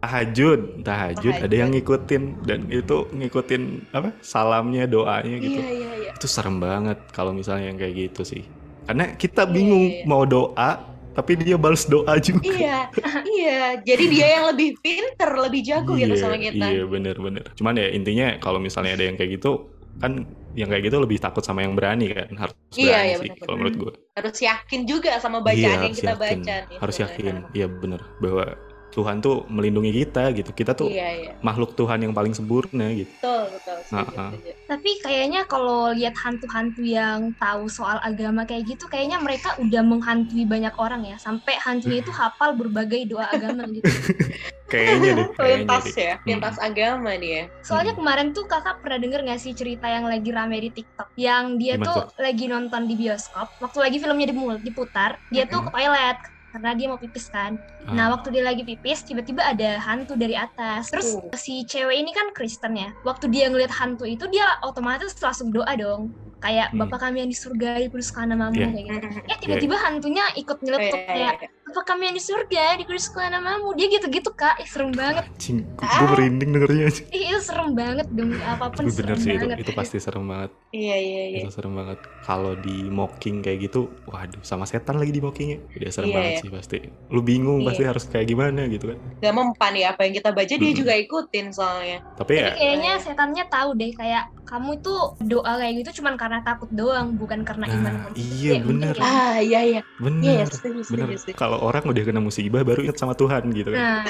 [0.00, 5.60] tahajud, tahajud ada yang ngikutin dan itu ngikutin apa salamnya doanya gitu.
[5.60, 6.12] Iya, iya, iya.
[6.16, 8.42] itu serem banget kalau misalnya yang kayak gitu sih.
[8.88, 10.08] Karena kita iya, bingung iya, iya.
[10.08, 12.46] mau doa tapi dia balas doa juga.
[12.46, 12.78] Iya,
[13.26, 13.60] iya.
[13.82, 16.66] Jadi dia yang lebih pinter, lebih jago gitu sama kita.
[16.70, 17.44] Iya, bener-bener.
[17.58, 19.66] Cuman ya intinya kalau misalnya ada yang kayak gitu,
[19.98, 22.30] kan yang kayak gitu lebih takut sama yang berani kan.
[22.38, 23.92] Harus iya, berani iya, sih kalau menurut gue.
[24.14, 26.22] Harus yakin juga sama bacaan iya, yang kita yakin.
[26.22, 26.56] baca.
[26.70, 28.00] Nih, harus yakin, iya bener.
[28.22, 28.44] Bahwa
[28.90, 30.50] Tuhan tuh melindungi kita gitu.
[30.50, 31.32] Kita tuh iya, iya.
[31.40, 33.10] makhluk Tuhan yang paling sempurna gitu.
[33.22, 33.76] Betul, betul.
[33.86, 34.30] Setuju, uh -uh.
[34.66, 40.44] Tapi kayaknya kalau lihat hantu-hantu yang tahu soal agama kayak gitu, kayaknya mereka udah menghantui
[40.44, 41.16] banyak orang ya.
[41.16, 43.86] Sampai hantunya itu hafal berbagai doa agama gitu.
[44.72, 45.26] kayaknya deh.
[45.34, 46.68] Lintas ya, lintas hmm.
[46.70, 47.50] agama dia.
[47.66, 48.00] Soalnya hmm.
[48.02, 51.08] kemarin tuh kakak pernah denger gak sih cerita yang lagi rame di TikTok?
[51.18, 55.66] Yang dia Gimana tuh, tuh lagi nonton di bioskop, waktu lagi filmnya diputar, dia tuh
[55.66, 57.56] ke toilet karena dia mau pipis kan.
[57.86, 57.94] Hmm.
[57.94, 60.90] Nah, waktu dia lagi pipis, tiba-tiba ada hantu dari atas.
[60.90, 61.30] Terus uh.
[61.38, 62.90] si cewek ini kan Kristen ya.
[63.06, 66.10] Waktu dia ngeliat hantu itu, dia otomatis langsung doa dong
[66.40, 66.80] kayak hmm.
[66.82, 68.72] bapak kami yang di surga dikuduskan namamu yeah.
[68.72, 69.84] kayak gitu eh tiba-tiba yeah.
[69.84, 71.59] hantunya ikut nyeletuk yeah, kayak yeah, yeah.
[71.70, 73.70] Bapak kami yang di surga dikuduskan namamu?
[73.78, 74.58] Dia gitu-gitu kak.
[74.58, 75.30] Eh, serem banget.
[75.38, 79.62] Cing, gue merinding dengernya Ih, itu serem banget demi apa pun Tapi bener sih banget.
[79.62, 80.50] itu itu pasti serem banget.
[80.74, 81.40] Iya iya iya.
[81.46, 82.02] Itu serem banget.
[82.26, 85.62] Kalau di mocking kayak gitu waduh sama setan lagi di mockingnya.
[85.70, 86.42] Udah serem yeah, banget yeah.
[86.42, 86.78] sih pasti.
[87.14, 87.66] Lu bingung yeah.
[87.70, 88.98] pasti harus kayak gimana gitu kan.
[89.22, 92.02] Gak mempan ya apa yang kita baca dia juga ikutin soalnya.
[92.18, 94.94] Tapi ya kayaknya setannya tahu deh kayak kamu itu
[95.30, 98.94] doa kayak gitu cuman karena takut doang bukan karena nah, iman iya ya, bener.
[98.98, 99.80] ah iya iya.
[100.02, 101.14] Bener iya, setuju, bener.
[101.38, 103.78] kalau orang udah kena musibah baru ingat sama Tuhan gitu kan.
[103.78, 104.02] Nah.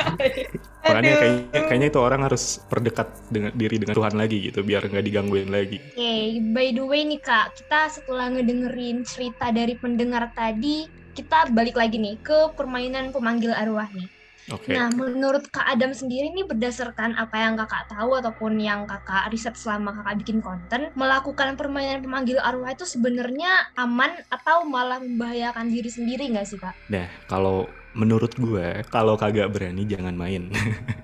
[0.90, 5.04] makanya kayaknya, kayaknya itu orang harus perdekat dengan diri dengan Tuhan lagi gitu biar nggak
[5.04, 5.78] digangguin lagi.
[5.78, 11.52] Oke okay, by the way nih kak kita setelah ngedengerin cerita dari pendengar tadi kita
[11.52, 14.19] balik lagi nih ke permainan pemanggil arwah nih
[14.50, 14.74] Okay.
[14.74, 19.54] Nah, menurut Kak Adam sendiri nih berdasarkan apa yang kakak tahu ataupun yang kakak riset
[19.54, 25.90] selama kakak bikin konten, melakukan permainan pemanggil arwah itu sebenarnya aman atau malah membahayakan diri
[25.90, 26.74] sendiri nggak sih kak?
[26.90, 30.50] Nah, kalau menurut gue, kalau kagak berani jangan main.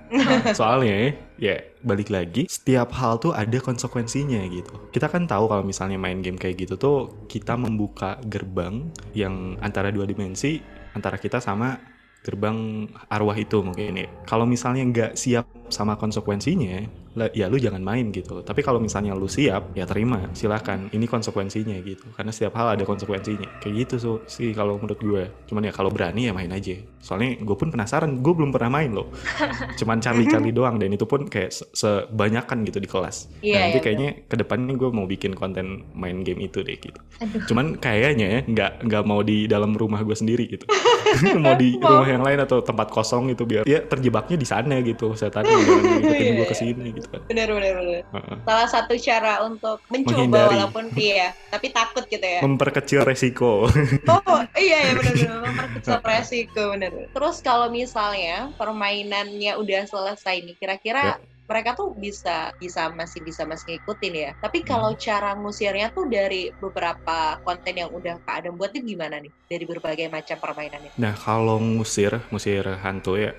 [0.59, 4.91] Soalnya, ya balik lagi, setiap hal tuh ada konsekuensinya gitu.
[4.95, 8.87] Kita kan tahu kalau misalnya main game kayak gitu tuh, kita membuka gerbang
[9.19, 10.63] yang antara dua dimensi,
[10.95, 11.96] antara kita sama
[12.27, 14.11] gerbang arwah itu mungkin ini.
[14.27, 18.45] Kalau misalnya nggak siap sama konsekuensinya, ya lu jangan main gitu.
[18.45, 20.93] Tapi kalau misalnya lu siap, ya terima, silahkan.
[20.93, 22.05] Ini konsekuensinya gitu.
[22.13, 23.63] Karena setiap hal ada konsekuensinya.
[23.65, 25.25] Kayak gitu so, sih kalau menurut gue.
[25.49, 26.77] Cuman ya kalau berani ya main aja.
[27.01, 29.09] Soalnya gue pun penasaran, gue belum pernah main loh.
[29.81, 33.31] Cuman cari-cari doang dan itu pun kayak se sebanyakan gitu di kelas.
[33.41, 34.29] Yeah, nah, nanti yeah, kayaknya yeah.
[34.29, 37.01] ke depannya gue mau bikin konten main game itu deh gitu.
[37.23, 37.47] Aduh.
[37.49, 40.67] Cuman kayaknya nggak nggak mau di dalam rumah gue sendiri gitu.
[41.45, 45.15] mau di rumah yang lain atau tempat kosong gitu biar ya terjebaknya di sana gitu
[45.15, 48.37] setan ngikutin gue ke sini gitu kan benar benar benar uh-uh.
[48.45, 50.51] salah satu cara untuk mencoba Menghindari.
[50.57, 53.67] walaupun iya tapi takut gitu ya memperkecil resiko
[54.13, 60.57] oh iya ya benar benar memperkecil resiko benar terus kalau misalnya permainannya udah selesai nih
[60.59, 64.31] kira-kira ya mereka tuh bisa bisa masih bisa masih ngikutin ya.
[64.43, 65.01] Tapi kalau hmm.
[65.01, 69.31] cara ngusirnya tuh dari beberapa konten yang udah Kak Adam buat itu gimana nih?
[69.47, 70.91] Dari berbagai macam permainannya.
[70.99, 73.33] Nah, kalau ngusir, ngusir hantu ya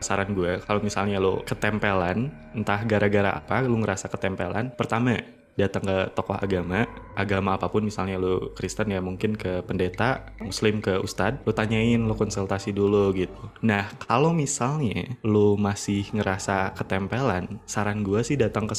[0.00, 5.16] Saran gue, kalau misalnya lo ketempelan, entah gara-gara apa, lo ngerasa ketempelan, pertama
[5.58, 6.86] datang ke tokoh agama,
[7.18, 11.98] agama apa pun misalnya lu Kristen ya mungkin ke pendeta, Muslim ke ustadz, lu tanyain,
[11.98, 13.34] lu konsultasi dulu gitu.
[13.66, 18.78] Nah kalau misalnya lu masih ngerasa ketempelan, saran gue sih datang ke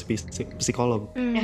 [0.56, 1.12] psikolog.
[1.20, 1.36] Mm.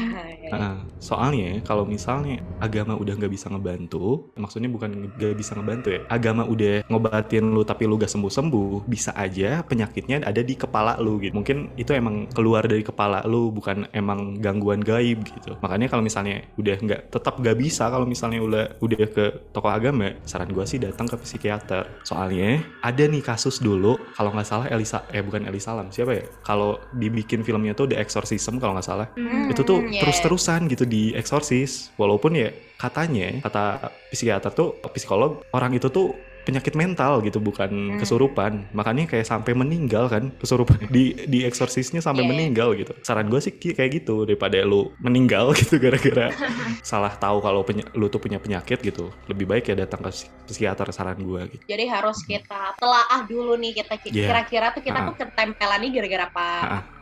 [0.45, 6.01] Nah, soalnya kalau misalnya agama udah nggak bisa ngebantu, maksudnya bukan nggak bisa ngebantu ya,
[6.07, 11.17] agama udah ngobatin lu tapi lu gak sembuh-sembuh, bisa aja penyakitnya ada di kepala lu
[11.19, 11.33] gitu.
[11.33, 15.57] Mungkin itu emang keluar dari kepala lu, bukan emang gangguan gaib gitu.
[15.59, 20.13] Makanya kalau misalnya udah nggak tetap nggak bisa kalau misalnya udah udah ke tokoh agama
[20.27, 21.87] saran gue sih datang ke psikiater.
[22.05, 26.23] Soalnya ada nih kasus dulu kalau nggak salah Elisa eh bukan Elisa Lam siapa ya?
[26.45, 29.07] Kalau dibikin filmnya tuh The Exorcism kalau nggak salah.
[29.17, 30.01] Mm, itu tuh yeah.
[30.05, 31.89] terus-terusan gitu di eksorsis.
[31.97, 37.99] Walaupun ya katanya kata psikiater tuh psikolog orang itu tuh penyakit mental gitu bukan hmm.
[37.99, 42.31] kesurupan makanya kayak sampai meninggal kan kesurupan di di eksorsisnya sampai yeah.
[42.31, 46.29] meninggal gitu saran gue sih kayak gitu daripada lu meninggal gitu gara-gara
[46.85, 47.65] salah tahu kalau
[47.97, 50.11] lu tuh punya penyakit gitu lebih baik ya datang ke
[50.45, 54.29] psikiater saran gue gitu jadi harus kita telaah dulu nih kita iya.
[54.29, 55.05] kira-kira tuh kita uh.
[55.09, 56.49] tuh ketempelan nih gara-gara apa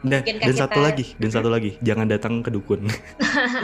[0.03, 0.67] dan, dan kita...
[0.67, 2.87] satu lagi dan satu lagi jangan datang ke dukun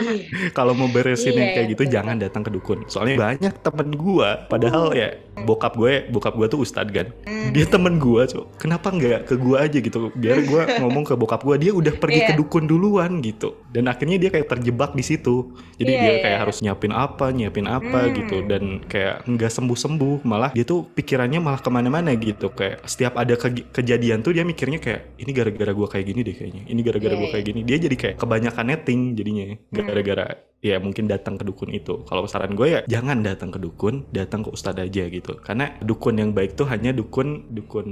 [0.04, 0.52] iya.
[0.58, 4.30] kalau mau beresin yeah, yang kayak gitu jangan datang ke dukun soalnya banyak temen gue
[4.48, 4.96] padahal uh.
[4.96, 5.10] ya
[5.44, 7.14] bokap bokap gue bokap gue tuh ustad kan.
[7.30, 7.54] Mm.
[7.54, 8.46] dia temen gue cok.
[8.58, 10.10] Kenapa nggak ke gue aja gitu?
[10.18, 12.30] Biar gue ngomong ke bokap gue dia udah pergi yeah.
[12.34, 13.54] ke dukun duluan gitu.
[13.70, 15.54] Dan akhirnya dia kayak terjebak di situ.
[15.78, 16.42] Jadi yeah, dia kayak yeah.
[16.42, 18.14] harus nyiapin apa nyiapin apa mm.
[18.18, 18.38] gitu.
[18.50, 22.50] Dan kayak nggak sembuh sembuh malah dia tuh pikirannya malah ke mana-mana gitu.
[22.50, 26.36] Kayak setiap ada ke kejadian tuh dia mikirnya kayak ini gara-gara gue kayak gini deh
[26.36, 26.62] kayaknya.
[26.66, 27.60] Ini gara-gara yeah, gue kayak gini.
[27.62, 32.04] Dia jadi kayak kebanyakan netting jadinya gara-gara ya mungkin datang ke dukun itu.
[32.08, 35.40] Kalau saran gue ya jangan datang ke dukun, datang ke ustadz aja gitu.
[35.40, 37.88] Karena dukun yang baik tuh hanya dukun dukun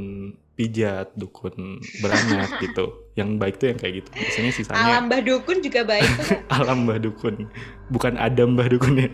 [0.58, 3.14] pijat, dukun beranak gitu.
[3.14, 4.10] Yang baik tuh yang kayak gitu.
[4.14, 6.10] Biasanya sisanya Alam Mbah Dukun juga baik
[6.58, 7.36] Alam Mbah Dukun.
[7.94, 9.10] Bukan Adam Mbah Dukun ya.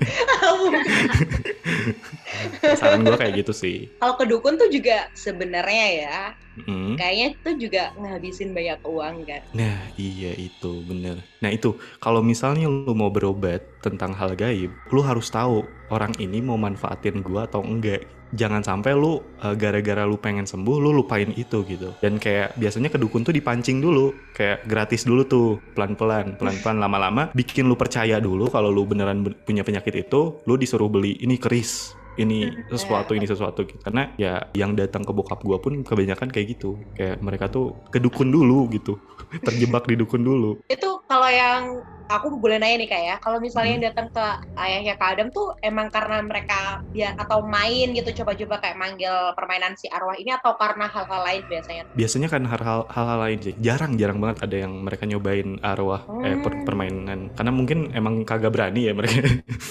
[2.75, 3.77] Saran gue kayak gitu sih.
[3.99, 6.17] Kalau ke dukun tuh juga sebenarnya ya,
[6.63, 6.95] mm.
[6.99, 9.41] kayaknya itu juga ngabisin banyak uang kan.
[9.55, 11.23] Nah iya itu bener.
[11.43, 16.39] Nah itu kalau misalnya lu mau berobat tentang hal gaib, lu harus tahu orang ini
[16.39, 18.03] mau manfaatin gue atau enggak
[18.33, 21.93] jangan sampai lu uh, gara-gara lu pengen sembuh lu lupain itu gitu.
[22.01, 27.29] Dan kayak biasanya ke dukun tuh dipancing dulu kayak gratis dulu tuh pelan-pelan pelan-pelan lama-lama
[27.31, 31.93] bikin lu percaya dulu kalau lu beneran punya penyakit itu lu disuruh beli ini keris
[32.17, 33.81] ini sesuatu ini sesuatu gitu.
[33.81, 36.77] Karena ya yang datang ke bokap gua pun kebanyakan kayak gitu.
[36.93, 38.97] Kayak mereka tuh ke dukun dulu gitu.
[39.47, 40.61] Terjebak di dukun dulu.
[40.69, 43.85] Itu kalau yang aku boleh nanya nih kak ya kalau misalnya hmm.
[43.91, 44.25] datang ke
[44.59, 49.73] ayahnya kak Adam tuh emang karena mereka dia atau main gitu coba-coba kayak manggil permainan
[49.79, 53.95] si arwah ini atau karena hal-hal lain biasanya biasanya kan hal-hal hal-hal lain sih jarang
[53.95, 56.25] jarang banget ada yang mereka nyobain arwah hmm.
[56.27, 59.23] eh per permainan karena mungkin emang kagak berani ya mereka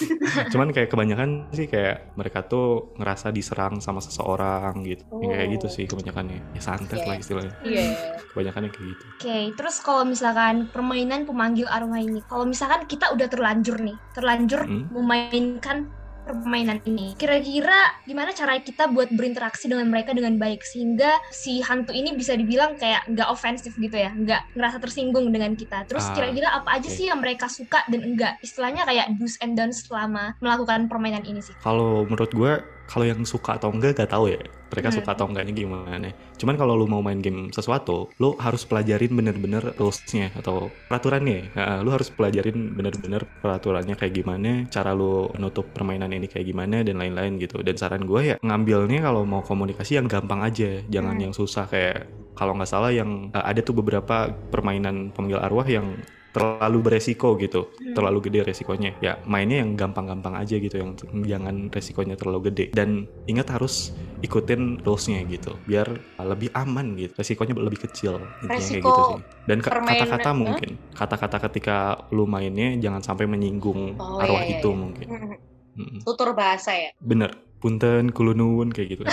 [0.52, 5.20] cuman kayak kebanyakan sih kayak mereka tuh ngerasa diserang sama seseorang gitu oh.
[5.20, 7.08] kayak gitu sih kebanyakannya ya santet yeah.
[7.08, 7.92] lah istilahnya yeah.
[8.32, 13.10] kebanyakannya kayak gitu oke okay, terus kalau misalkan permainan pemanggil arwah ini kalau misalkan kita
[13.14, 14.92] udah terlanjur nih terlanjur hmm?
[14.92, 15.90] memainkan
[16.22, 17.18] permainan ini.
[17.18, 22.38] Kira-kira gimana cara kita buat berinteraksi dengan mereka dengan baik sehingga si hantu ini bisa
[22.38, 25.84] dibilang kayak nggak ofensif gitu ya, nggak ngerasa tersinggung dengan kita.
[25.90, 26.94] Terus Ah, kira-kira apa aja oke.
[26.94, 28.38] sih yang mereka suka dan enggak?
[28.42, 31.54] Istilahnya kayak do's and don'ts selama melakukan permainan ini sih.
[31.62, 32.52] Kalau menurut gue,
[32.88, 34.42] kalau yang suka atau enggak gak tahu ya.
[34.72, 34.98] Mereka Hmm.
[35.04, 36.08] suka atau enggaknya gimana.
[36.40, 41.52] Cuman kalau lu mau main game sesuatu, lu harus pelajarin bener-bener rules-nya atau peraturannya.
[41.52, 46.80] Nah, lu harus pelajarin bener-bener peraturannya kayak gimana, cara lu nutup permainan ini kayak gimana
[46.80, 47.60] dan lain-lain gitu.
[47.60, 51.24] Dan saran gue ya ngambilnya kalau mau komunikasi yang gampang aja, jangan Hmm.
[51.28, 56.00] yang susah kayak kalau nggak salah yang eh, ada tuh beberapa permainan pemanggil arwah yang
[56.32, 57.92] terlalu beresiko gitu Hmm.
[57.92, 60.96] terlalu gede resikonya ya mainnya yang gampang-gampang aja gitu yang
[61.28, 63.92] jangan resikonya terlalu gede dan ingat harus
[64.24, 65.86] ikutin rulesnya gitu biar
[66.22, 71.36] lebih aman gitu resikonya lebih kecil intinya kayak Resiko gitu sih dan kata-kata mungkin kata-kata
[71.50, 71.76] ketika
[72.14, 74.78] lu mainnya jangan sampai menyinggung Oh, arwah iya, iya, itu iya.
[74.78, 75.36] mungkin Mm-mm.
[75.72, 75.98] Mm-mm.
[76.04, 76.90] tutur bahasa ya.
[77.00, 79.02] bener punten kulunun kayak gitu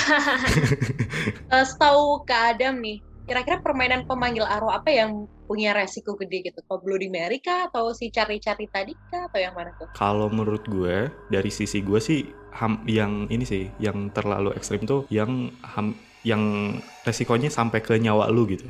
[1.50, 6.66] Eh, setahu Kak Adam nih, kira-kira permainan pemanggil arwah apa yang punya resiko gede gitu?
[6.66, 7.70] Kalau Bloody Mary kah?
[7.70, 9.30] Atau si cari-cari tadi kah?
[9.30, 9.86] Atau yang mana tuh?
[9.94, 12.26] Kalau menurut gue, dari sisi gue sih,
[12.58, 15.94] ham, yang ini sih, yang terlalu ekstrim tuh, yang ham,
[16.26, 16.74] yang
[17.06, 18.66] resikonya sampai ke nyawa lu gitu.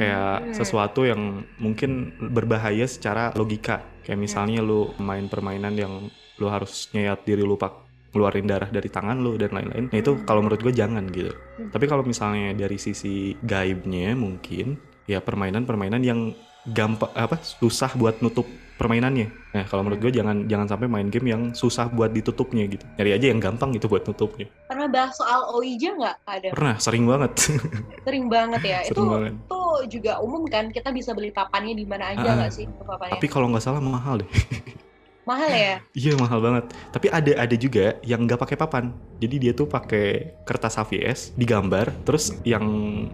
[0.00, 0.52] Kayak Hmm.
[0.56, 3.84] sesuatu yang mungkin berbahaya secara logika.
[4.04, 6.08] Kayak misalnya lu main permainan yang
[6.40, 9.86] lu harus nyayat diri lu pak ngeluarin darah dari tangan lu dan lain-lain.
[9.86, 10.24] Nah itu Hmm.
[10.24, 11.30] kalau menurut gue jangan gitu.
[11.30, 11.70] Hmm.
[11.70, 16.34] Tapi kalau misalnya dari sisi gaibnya mungkin ya permainan-permainan yang
[16.66, 18.44] gampang apa susah buat nutup
[18.76, 19.28] permainannya.
[19.50, 22.84] Nah kalau menurut gue jangan jangan sampai main game yang susah buat ditutupnya gitu.
[22.96, 24.48] Nyari aja yang gampang gitu buat nutupnya.
[24.66, 26.50] Pernah bahas soal Ouija nggak Adam?
[26.52, 27.32] Pernah sering banget,
[28.06, 28.78] Sering banget ya.
[28.84, 29.32] itu sering banget.
[29.36, 30.68] itu juga umum kan?
[30.68, 32.66] Kita bisa beli papannya di mana aja Ah, nggak sih?
[32.68, 33.12] Papannya.
[33.16, 34.28] Tapi kalau nggak salah mahal deh.
[35.22, 35.74] Mahal ya?
[35.92, 36.64] Iya mahal banget.
[36.90, 38.84] Tapi ada ada juga yang nggak pakai papan.
[39.20, 42.64] Jadi dia tuh pakai kertas HVS digambar, terus yang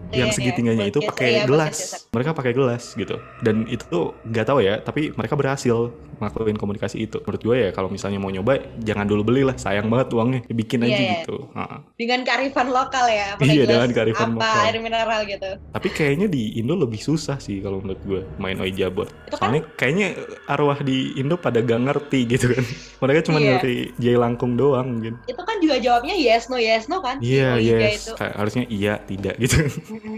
[0.07, 1.77] Iya, yang iya, segitiganya itu buat pakai buat gelas.
[2.09, 3.19] Mereka pakai gelas gitu.
[3.43, 7.19] Dan itu tuh nggak tahu ya, tapi mereka berhasil ngelakuin komunikasi itu.
[7.21, 10.41] Menurut gue ya kalau misalnya mau nyoba jangan dulu beli lah, sayang banget uangnya.
[10.47, 11.11] Bikin Iya, aja iya.
[11.21, 11.35] gitu.
[11.53, 11.63] Ha.
[11.93, 13.27] Dengan kearifan lokal ya?
[13.37, 14.63] pakai Iya, dengan kearifan apa, lokal.
[14.65, 15.49] air mineral gitu.
[15.59, 19.11] Tapi kayaknya di Indo lebih susah sih kalau menurut gue main Ouija board.
[19.27, 20.07] Itu kan Soalnya kayaknya
[20.47, 22.63] arwah di Indo pada gak ngerti gitu kan.
[23.01, 23.57] Mereka cuma Iya.
[23.57, 25.17] ngerti jai langkung doang mungkin.
[25.25, 27.17] itu kan juga jawabnya yes no yes no kan?
[27.17, 27.95] Iya, Ouija yes.
[28.05, 28.11] itu.
[28.13, 29.57] Kayak harusnya iya, tidak gitu.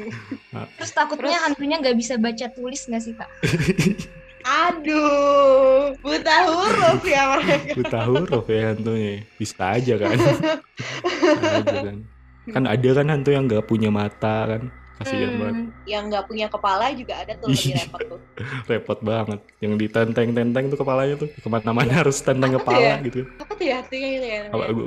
[0.77, 3.29] Terus takutnya Terus- hantunya nggak bisa baca tulis nggak sih kak?
[4.39, 7.75] Aduh, buta huruf ya mereka.
[7.75, 9.27] Buta huruf ya hantunya.
[9.35, 10.15] Bisa aja kan.
[10.15, 11.97] Bisa aja kan.
[12.49, 14.71] Kan ada kan hantu yang gak punya mata kan.
[14.99, 15.39] Kasihan Hmm.
[15.39, 15.55] banget.
[15.88, 18.19] Yang nggak punya kepala juga ada tuh lebih repot tuh.
[18.71, 19.39] Repot banget.
[19.63, 21.29] Yang ditenteng-tenteng tuh kepalanya tuh.
[21.31, 22.95] Ke mana-mana harus tenteng Apa kepala ya?
[23.01, 23.19] gitu.
[23.39, 24.41] Apa tuh ya artinya itu ya?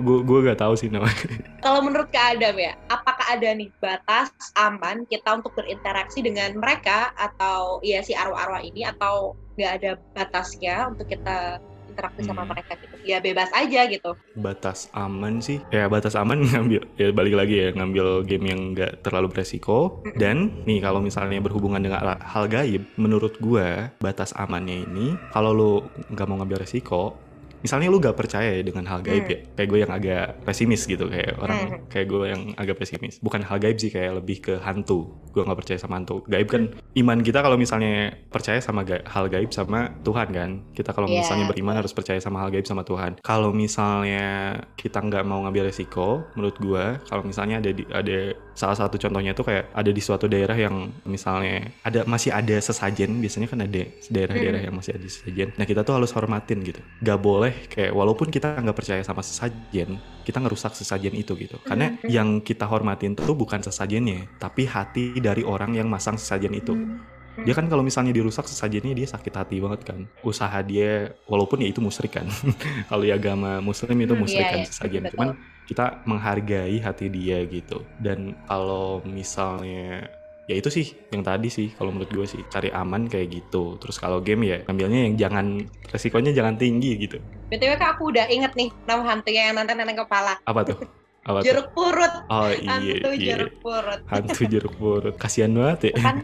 [0.05, 1.16] Gua, gua gak tahu sih namanya.
[1.64, 7.11] Kalau menurut Kak Adam ya, apakah ada nih batas aman kita untuk berinteraksi dengan mereka
[7.16, 11.61] atau ya si arwah-arwah ini atau nggak ada batasnya untuk kita
[11.92, 12.50] interaksi sama Hmm.
[12.50, 12.94] mereka gitu?
[13.02, 14.16] Ya bebas aja gitu.
[14.33, 19.02] batas aman sih ya batas aman ngambil ya balik lagi ya ngambil game yang nggak
[19.02, 19.78] terlalu beresiko
[20.14, 25.72] dan nih kalau misalnya berhubungan dengan hal- gaib menurut gua batas amannya ini kalau lu
[26.09, 27.16] nggak mau ngambil resiko
[27.62, 29.31] misalnya lu gak percaya ya dengan hal gaib Hmm.
[29.31, 31.79] ya kayak gue yang agak pesimis gitu kayak orang Hmm.
[31.87, 33.18] kayak gue yang agak pesimis.
[33.18, 35.14] Bukan hal gaib sih kayak lebih ke hantu.
[35.31, 36.27] Gue nggak percaya sama hantu.
[36.27, 37.92] Gaib kan iman kita kalau misalnya
[38.29, 40.51] percaya sama ga- hal gaib sama Tuhan kan.
[40.72, 43.16] Kita kalau Iya, misalnya beriman harus percaya sama hal gaib sama Tuhan.
[43.20, 44.27] Kalau misalnya
[44.75, 48.18] kita nggak mau ngambil resiko menurut gue kalau misalnya ada di ada
[48.53, 53.17] salah satu contohnya itu kayak ada di suatu daerah yang misalnya ada masih ada sesajen
[53.19, 54.69] biasanya kan ada daerah-daerah Hmm.
[54.69, 55.49] yang masih ada sesajen.
[55.57, 56.81] Nah kita tuh harus hormatin gitu.
[57.01, 61.59] Nggak boleh kayak walaupun kita nggak percaya sama sesajen kita ngerusak sesajen itu gitu.
[61.65, 62.07] Karena Hmm.
[62.07, 66.75] yang kita hormatin tuh bukan sesajennya tapi hati dari orang yang masang sesajen itu.
[66.75, 67.01] Hmm.
[67.49, 70.05] dia kan kalau misalnya dirusak sesajennya dia sakit hati banget kan.
[70.21, 72.29] Usaha dia walaupun ya itu musyrik kan.
[72.93, 75.03] Kalau di agama muslim itu musyrik iya, kan iya, sesajen.
[75.09, 75.29] Cuman
[75.69, 80.07] kita menghargai hati dia gitu dan kalau misalnya
[80.51, 83.97] ya itu sih yang tadi sih kalau menurut gue sih cari aman kayak gitu terus
[83.97, 85.47] kalau game ya ambilnya yang jangan
[85.89, 90.35] resikonya jangan tinggi gitu BTW Kak aku udah inget nih nama hantunya yang nenteng-nenteng kepala.
[90.43, 90.79] apa tuh
[91.23, 92.13] apa tuh Jeruk purut.
[92.35, 94.01] oh iya Hantu iya jeruk purut.
[94.11, 96.17] hantu jeruk purut kasihan banget ya Kan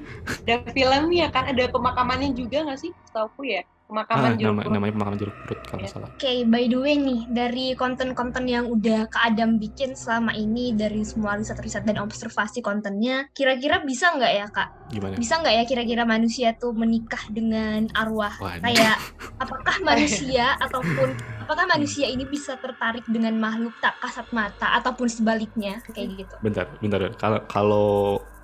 [0.43, 2.91] ada filmnya kan ada pemakamannya juga nggak sih?
[3.07, 3.63] Setauku ya.
[3.89, 4.75] Ah, Pemakaman jeruk nama, purut.
[4.77, 5.81] namanya pemakaman jeruk purut kalau Iya.
[5.81, 10.37] nggak salah Oke, by the way nih, dari konten-konten yang udah Kak Adam bikin selama
[10.37, 14.69] ini, dari semua riset-riset dan observasi kontennya, kira-kira bisa nggak ya Kak?
[14.93, 18.37] gimana Bisa nggak ya kira-kira manusia tuh menikah dengan arwah?
[18.37, 18.61] Waduh.
[18.61, 18.97] Kayak,
[19.41, 21.17] apakah manusia ataupun
[21.49, 26.35] Apakah manusia ini bisa tertarik dengan makhluk tak kasat mata ataupun sebaliknya kayak gitu?
[26.45, 27.09] Bentar, bentar.
[27.17, 27.89] Kalau kalau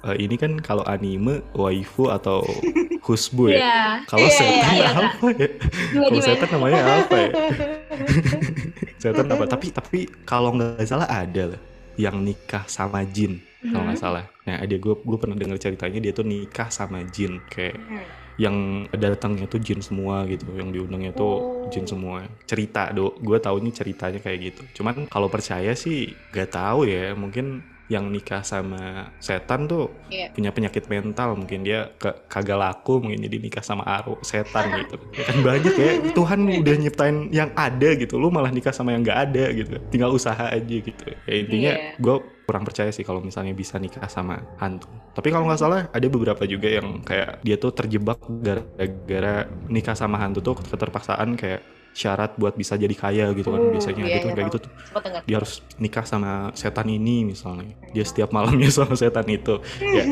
[0.05, 2.45] uh, ini kan kalau anime waifu atau
[3.07, 3.57] husbu ya.
[3.59, 3.81] Iya.
[4.07, 5.49] Kalau Iya, setan iya, iya, apa ya?
[5.49, 5.59] Dua
[5.93, 6.29] Kalau dimensi.
[6.29, 7.31] setan namanya apa ya?
[9.03, 9.45] setan apa?
[9.45, 11.61] Tapi tapi kalau nggak salah ada lah
[11.95, 14.05] yang nikah sama jin kalau nggak Mhm.
[14.05, 14.25] salah.
[14.45, 18.05] Nah, ada gue gue pernah dengar ceritanya dia tuh nikah sama jin kayak Hmm.
[18.35, 18.57] yang
[18.91, 21.71] datangnya tuh jin semua gitu, yang diundangnya tuh Oh.
[21.71, 22.27] jin semua.
[22.45, 24.63] Cerita do, gue taunya ceritanya kayak gitu.
[24.75, 30.33] Cuman kalau percaya sih gak tahu ya, mungkin yang nikah sama setan tuh Iya.
[30.33, 34.97] punya penyakit mental mungkin dia ke, kagak laku mungkin jadi nikah sama aru setan gitu
[35.13, 39.21] kan banyak ya Tuhan udah nyiptain yang ada gitu lu malah nikah sama yang nggak
[39.29, 42.01] ada gitu tinggal usaha aja gitu ya intinya Iya.
[42.01, 46.07] gue kurang percaya sih kalau misalnya bisa nikah sama hantu tapi kalau nggak salah ada
[46.09, 49.35] beberapa juga yang kayak dia tuh terjebak gara-gara
[49.67, 51.61] nikah sama hantu tuh keterpaksaan kayak
[51.95, 53.61] syarat buat bisa jadi kaya gitu kan.
[53.63, 54.51] Oh, biasanya iya, gitu iya, kayak tahu.
[54.51, 54.73] gitu tuh.
[55.25, 57.73] Dia harus nikah sama setan ini misalnya.
[57.95, 59.63] Dia setiap malamnya sama setan itu.
[59.79, 60.05] Ya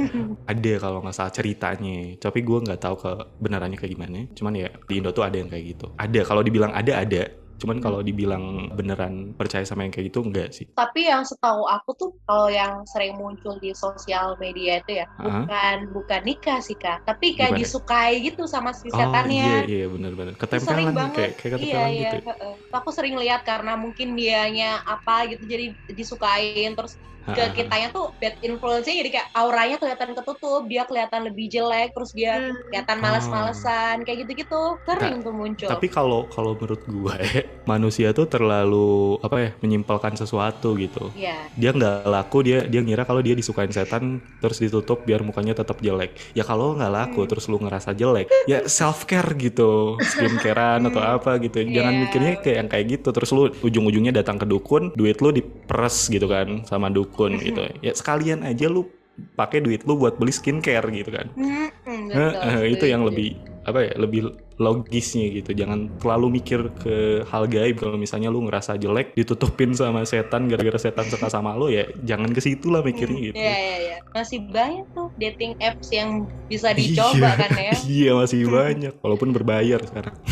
[0.46, 2.16] ada kalau nggak salah ceritanya.
[2.22, 4.18] Tapi gue nggak tahu kebenarannya kayak gimana.
[4.32, 5.86] Cuman ya di Indo tuh ada yang kayak gitu.
[5.98, 8.42] Ada kalau dibilang ada ada cuman kalau dibilang
[8.74, 12.82] beneran percaya sama yang kayak gitu enggak sih Tapi yang setahu aku tuh kalau yang
[12.90, 15.46] sering muncul di sosial media itu ya Ah.
[15.46, 17.62] bukan bukan nikah sih kak, tapi kayak Gimana?
[17.62, 19.46] disukai gitu sama si oh setannya.
[19.46, 21.14] iya iya bener-bener Itu ketempelan sering nih, banget.
[21.14, 22.00] kayak kayak iya ketempelan iya.
[22.02, 22.54] gitu heeh.
[22.72, 28.34] Aku sering lihat karena mungkin dianya apa gitu jadi disukain terus ke kitanya tuh bad
[28.40, 32.54] influence-nya jadi kayak auranya kelihatan ketutup, dia kelihatan lebih jelek, terus dia Hmm.
[32.66, 34.62] kelihatan males-malesan kayak gitu-gitu.
[34.82, 35.68] Sering tuh muncul.
[35.68, 37.16] tapi kalau kalau menurut gue
[37.70, 41.36] manusia tuh terlalu apa ya menyimpulkan sesuatu gitu Iya.
[41.52, 45.78] dia nggak laku dia dia ngira kalau dia disukain setan terus ditutup biar mukanya tetap
[45.78, 47.28] jelek ya kalau nggak laku Hmm.
[47.28, 51.16] terus lu ngerasa jelek ya self care gitu skincarean atau Hmm.
[51.16, 52.00] apa gitu jangan Iya.
[52.02, 56.26] mikirnya kayak yang kayak gitu terus lu ujung-ujungnya datang ke dukun duit lu diperes gitu
[56.26, 57.62] kan sama dukun gitu.
[57.84, 58.88] Ya sekalian aja lu
[59.36, 61.28] pakai duit lu buat beli skincare gitu kan.
[61.36, 64.20] Hmm, betul, Heeh, itu yang lebih apa ya lebih
[64.62, 66.96] logisnya gitu jangan terlalu mikir ke
[67.26, 71.66] hal gaib kalau misalnya lu ngerasa jelek ditutupin sama setan gara-gara setan suka sama lu
[71.66, 73.96] ya jangan ke situ lah mikirnya gitu Iya iya iya.
[74.12, 77.40] Masih banyak tuh dating apps yang bisa dicoba Iya.
[77.40, 77.72] kan ya.
[77.82, 80.14] iya masih banyak walaupun berbayar sekarang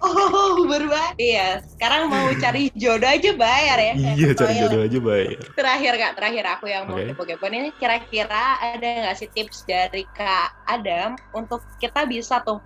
[0.00, 1.12] Oh, berbahaya.
[1.16, 3.92] Iya, sekarang mau cari jodoh aja bayar ya.
[4.16, 7.12] iya cari jodoh aja bayar Terakhir Kak, terakhir aku yang mau Oke.
[7.12, 12.60] kepo-kepo ini kira-kira ada nggak sih tips dari Kak Adam untuk kita bisa tuh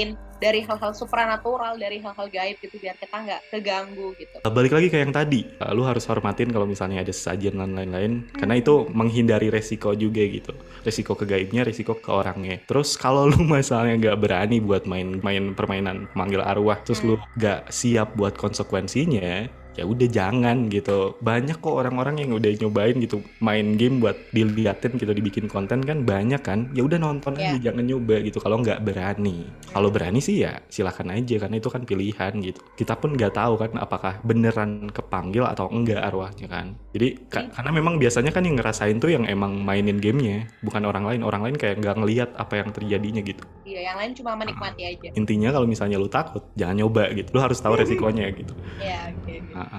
[0.00, 4.40] ngehindarin dari hal-hal supranatural, dari hal-hal gaib gitu biar kita nggak keganggu gitu.
[4.48, 5.44] balik lagi ke yang tadi.
[5.60, 10.24] Uh, lu harus hormatin kalau misalnya ada sesajen dan lain-lain karena itu menghindari resiko juga
[10.24, 10.56] gitu.
[10.80, 12.56] Resiko ke gaibnya resiko ke orangnya.
[12.64, 17.68] Terus kalau lu misalnya nggak berani buat main main permainan manggil arwah terus lu nggak
[17.68, 21.16] siap buat konsekuensinya ya udah jangan gitu.
[21.18, 26.04] Banyak kok orang-orang yang udah nyobain gitu main game buat diliatin gitu dibikin konten kan
[26.04, 26.68] banyak kan.
[26.76, 27.56] Ya udah nonton Ya.
[27.56, 28.36] aja jangan nyoba gitu.
[28.38, 29.48] Kalau nggak berani.
[29.72, 32.60] Kalau berani sih ya silakan aja karena itu kan pilihan gitu.
[32.76, 36.76] Kita pun nggak tahu kan apakah beneran kepanggil atau enggak arwahnya kan.
[36.92, 41.08] Jadi ka- karena memang biasanya kan yang ngerasain tuh yang emang mainin gamenya bukan orang
[41.08, 41.22] lain.
[41.24, 43.40] Orang lain kayak nggak ngelihat apa yang terjadinya gitu.
[43.64, 45.08] Iya, yang lain cuma menikmati aja.
[45.14, 47.30] intinya kalau misalnya lu takut jangan nyoba gitu.
[47.30, 48.50] Lu harus tahu resikonya gitu.
[48.76, 49.34] Iya, oke.
[49.54, 49.69] Ah,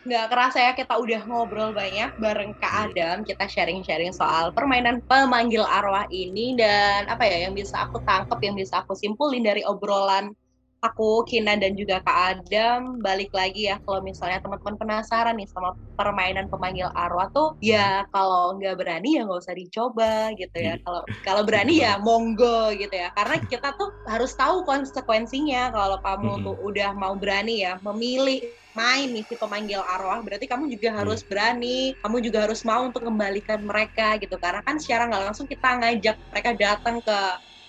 [0.00, 3.20] nggak kerasa ya kita udah ngobrol banyak bareng Kak Adam.
[3.26, 8.56] Kita sharing-sharing soal permainan pemanggil arwah ini dan apa ya yang bisa aku tangkep yang
[8.56, 10.32] bisa aku simpulin dari obrolan
[10.80, 12.98] aku Kinan dan juga Kak Adam.
[13.04, 18.56] Balik lagi ya kalau misalnya teman-teman penasaran nih sama permainan pemanggil arwah tuh ya kalau
[18.56, 20.80] nggak berani ya nggak usah dicoba gitu ya.
[20.80, 20.84] Iya.
[20.86, 23.12] kalau kalau berani ya monggo gitu ya.
[23.12, 25.68] Karena kita tuh harus tahu konsekuensinya.
[25.76, 28.40] Kalau kamu tuh udah mau berani ya memilih
[28.76, 33.02] main nih si pemanggil arwah berarti kamu juga harus berani kamu juga harus mau untuk
[33.06, 34.36] kembalikan mereka gitu.
[34.38, 37.18] Karena kan secara nggak langsung kita ngajak mereka datang ke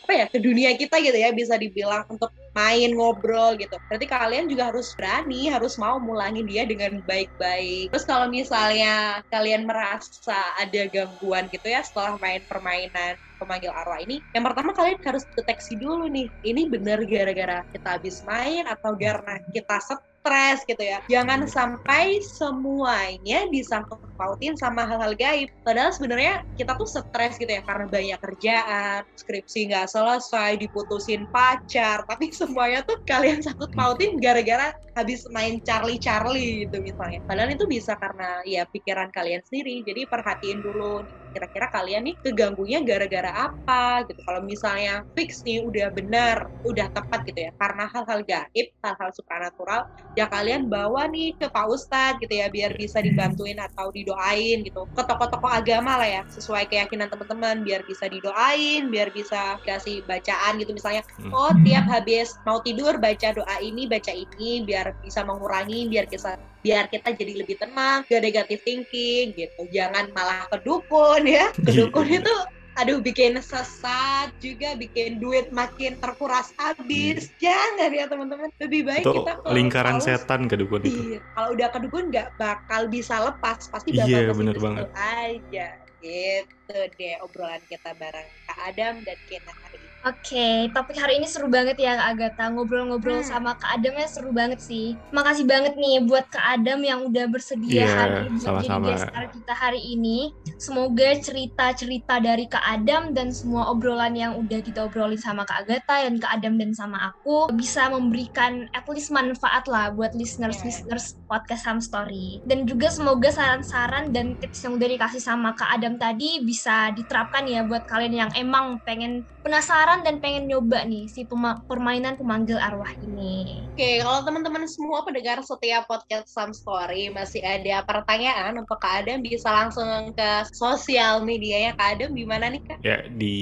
[0.02, 3.80] apa ya ke dunia kita gitu ya bisa dibilang untuk main ngobrol gitu.
[3.88, 7.94] Berarti kalian juga harus berani harus mau mulangin dia dengan baik-baik.
[7.96, 14.22] Terus kalau misalnya kalian merasa ada gangguan gitu ya setelah main permainan pemanggil arwah ini
[14.38, 19.42] yang pertama kalian harus deteksi dulu nih ini bener gara-gara kita habis main atau karena
[19.50, 19.82] kita
[20.22, 21.02] stres gitu ya.
[21.10, 25.50] Jangan sampai semuanya disangkut pautin sama hal-hal gaib.
[25.66, 32.06] Padahal sebenarnya kita tuh stres gitu ya karena banyak kerjaan skripsi nggak selesai diputusin pacar.
[32.06, 37.18] Tapi semuanya tuh kalian sangkut pautin gara-gara habis main Charlie Charlie gitu misalnya.
[37.26, 39.82] Padahal itu bisa karena ya pikiran kalian sendiri.
[39.82, 41.02] Jadi perhatiin dulu
[41.32, 44.22] kira-kira kalian nih keganggunya gara-gara apa gitu.
[44.24, 47.52] Kalau misalnya fix nih udah benar udah tepat gitu ya.
[47.58, 49.88] Karena hal-hal gaib hal-hal supranatural
[50.20, 54.86] ya kalian bawa nih ke Pak Ustadz gitu ya biar bisa dibantuin atau didoain gitu.
[54.94, 60.60] Ke tokoh-tokoh agama lah ya sesuai keyakinan teman-teman biar bisa didoain biar bisa kasih bacaan
[60.60, 60.76] gitu.
[60.76, 61.32] Misalnya hmm.
[61.32, 66.38] oh tiap habis mau tidur baca doa ini baca ini biar bisa mengurangi biar kita
[66.62, 69.62] biar kita jadi lebih tenang gak negatif thinking gitu.
[69.74, 71.50] Jangan malah ke dukun ya.
[71.66, 71.86] Ke iya.
[71.86, 72.36] dukun itu
[72.72, 77.28] aduh bikin sesat juga bikin duit makin terkuras habis.
[77.28, 77.36] Hmm.
[77.42, 78.50] jangan ya teman-teman.
[78.62, 81.02] Lebih baik itu kita lingkaran kalau, setan ke dukun itu.
[81.18, 83.68] iya, kalau udah ke dukun nggak bakal bisa lepas.
[83.68, 84.88] Pasti bakal iya bener banget.
[84.96, 85.68] aja.
[86.02, 89.71] Gitu deh obrolan kita bareng Kak Adam dan Kena hari ini
[90.02, 92.50] Oke, okay, topik hari ini seru banget ya Kak Agatha.
[92.50, 93.30] Ngobrol-ngobrol hmm.
[93.30, 94.98] sama Kak Adamnya seru banget sih.
[95.14, 98.66] Makasih banget nih buat Kak Adam yang udah bersedia yeah, hari ini sama-sama.
[98.66, 99.06] jadi guest
[99.38, 100.34] kita hari ini.
[100.58, 106.10] Semoga cerita-cerita dari Kak Adam dan semua obrolan yang udah kita obrolin sama Kak Agatha
[106.10, 111.30] dan Kak Adam dan sama aku bisa memberikan at least manfaat lah buat listeners-listeners yeah.
[111.30, 112.42] podcast Sam Story.
[112.50, 117.46] Dan juga semoga saran-saran dan tips yang udah dikasih sama Kak Adam tadi bisa diterapkan
[117.46, 121.26] ya buat kalian yang emang pengen penasaran dan pengen nyoba nih si
[121.66, 123.66] permainan pemanggil arwah ini.
[123.74, 129.26] Oke, kalau teman-teman semua pendengar setiap podcast Some Story masih ada pertanyaan untuk Kak Adam
[129.26, 132.78] bisa langsung ke sosial medianya Kak Adam di mana nih Kak?
[132.86, 133.36] Ya, di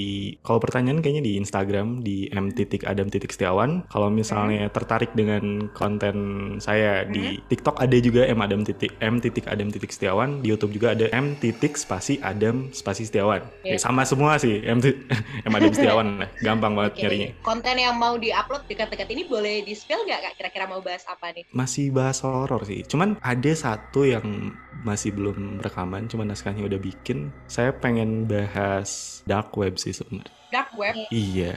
[0.47, 3.83] kalau pertanyaan kayaknya di Instagram di m titik adam titik setiawan.
[3.91, 4.73] Kalau misalnya hmm.
[4.73, 6.17] tertarik dengan konten
[6.63, 7.11] saya hmm.
[7.11, 10.39] di TikTok ada juga m adam titik m titik adam titik setiawan.
[10.39, 13.43] Di YouTube juga ada m titik spasi adam spasi setiawan.
[13.67, 14.79] Ya, sama semua sih m,
[15.49, 15.88] m adam setiawan
[16.41, 17.01] gampang banget okay.
[17.05, 17.29] nyarinya.
[17.41, 20.33] Konten yang mau diupload dekat-dekat ini boleh di spill nggak kak?
[20.37, 21.43] Kira-kira mau bahas apa nih?
[21.53, 22.85] Masih bahas horor sih.
[22.85, 27.33] Cuman ada satu yang masih belum rekaman, cuman naskahnya udah bikin.
[27.49, 30.31] Saya pengen bahas dark web sih sebenarnya.
[30.49, 30.95] Dark web?
[31.13, 31.55] Iya.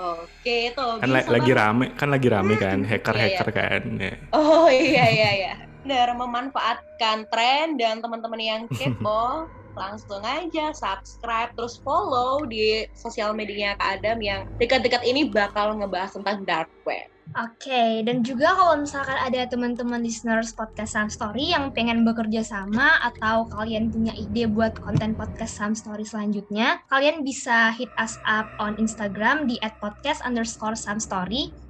[0.00, 3.68] Oke, itu kan la lagi rame, kan lagi rame kan, hacker-hacker iya, iya.
[3.68, 3.82] kan.
[4.00, 4.14] Ya.
[4.32, 5.52] Oh iya iya iya.
[5.84, 9.44] Benar memanfaatkan tren dan teman-teman yang kepo
[9.76, 16.14] langsung aja subscribe terus follow di sosial medianya Kak Adam yang dekat-dekat ini bakal ngebahas
[16.14, 17.06] tentang dark web.
[17.38, 22.98] Oke, dan juga kalau misalkan ada teman-teman listeners podcast Sam Story yang pengen bekerja sama
[23.06, 28.50] atau kalian punya ide buat konten podcast Sam Story selanjutnya, kalian bisa hit us up
[28.58, 30.26] on Instagram di @podcast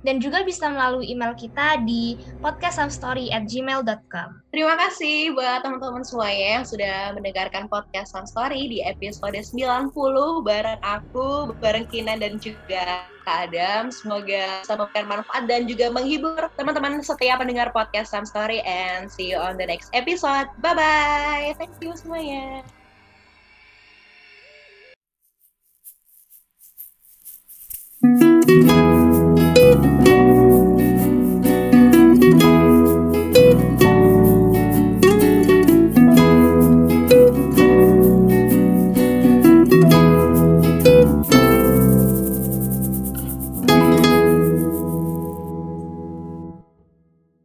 [0.01, 4.41] dan juga bisa melalui email kita di podcastsamstory at gmail.com.
[4.51, 9.93] Terima kasih buat teman-teman semuanya yang sudah mendengarkan podcast Sam Story di episode 90
[10.43, 13.93] bareng aku, bareng Kinan dan juga Kak Adam.
[13.93, 19.35] Semoga bisa memberikan manfaat dan juga menghibur teman-teman setiap pendengar podcast Sam Story and see
[19.35, 20.47] you on the next episode.
[20.63, 21.59] Bye-bye.
[21.59, 22.63] Thank you semuanya.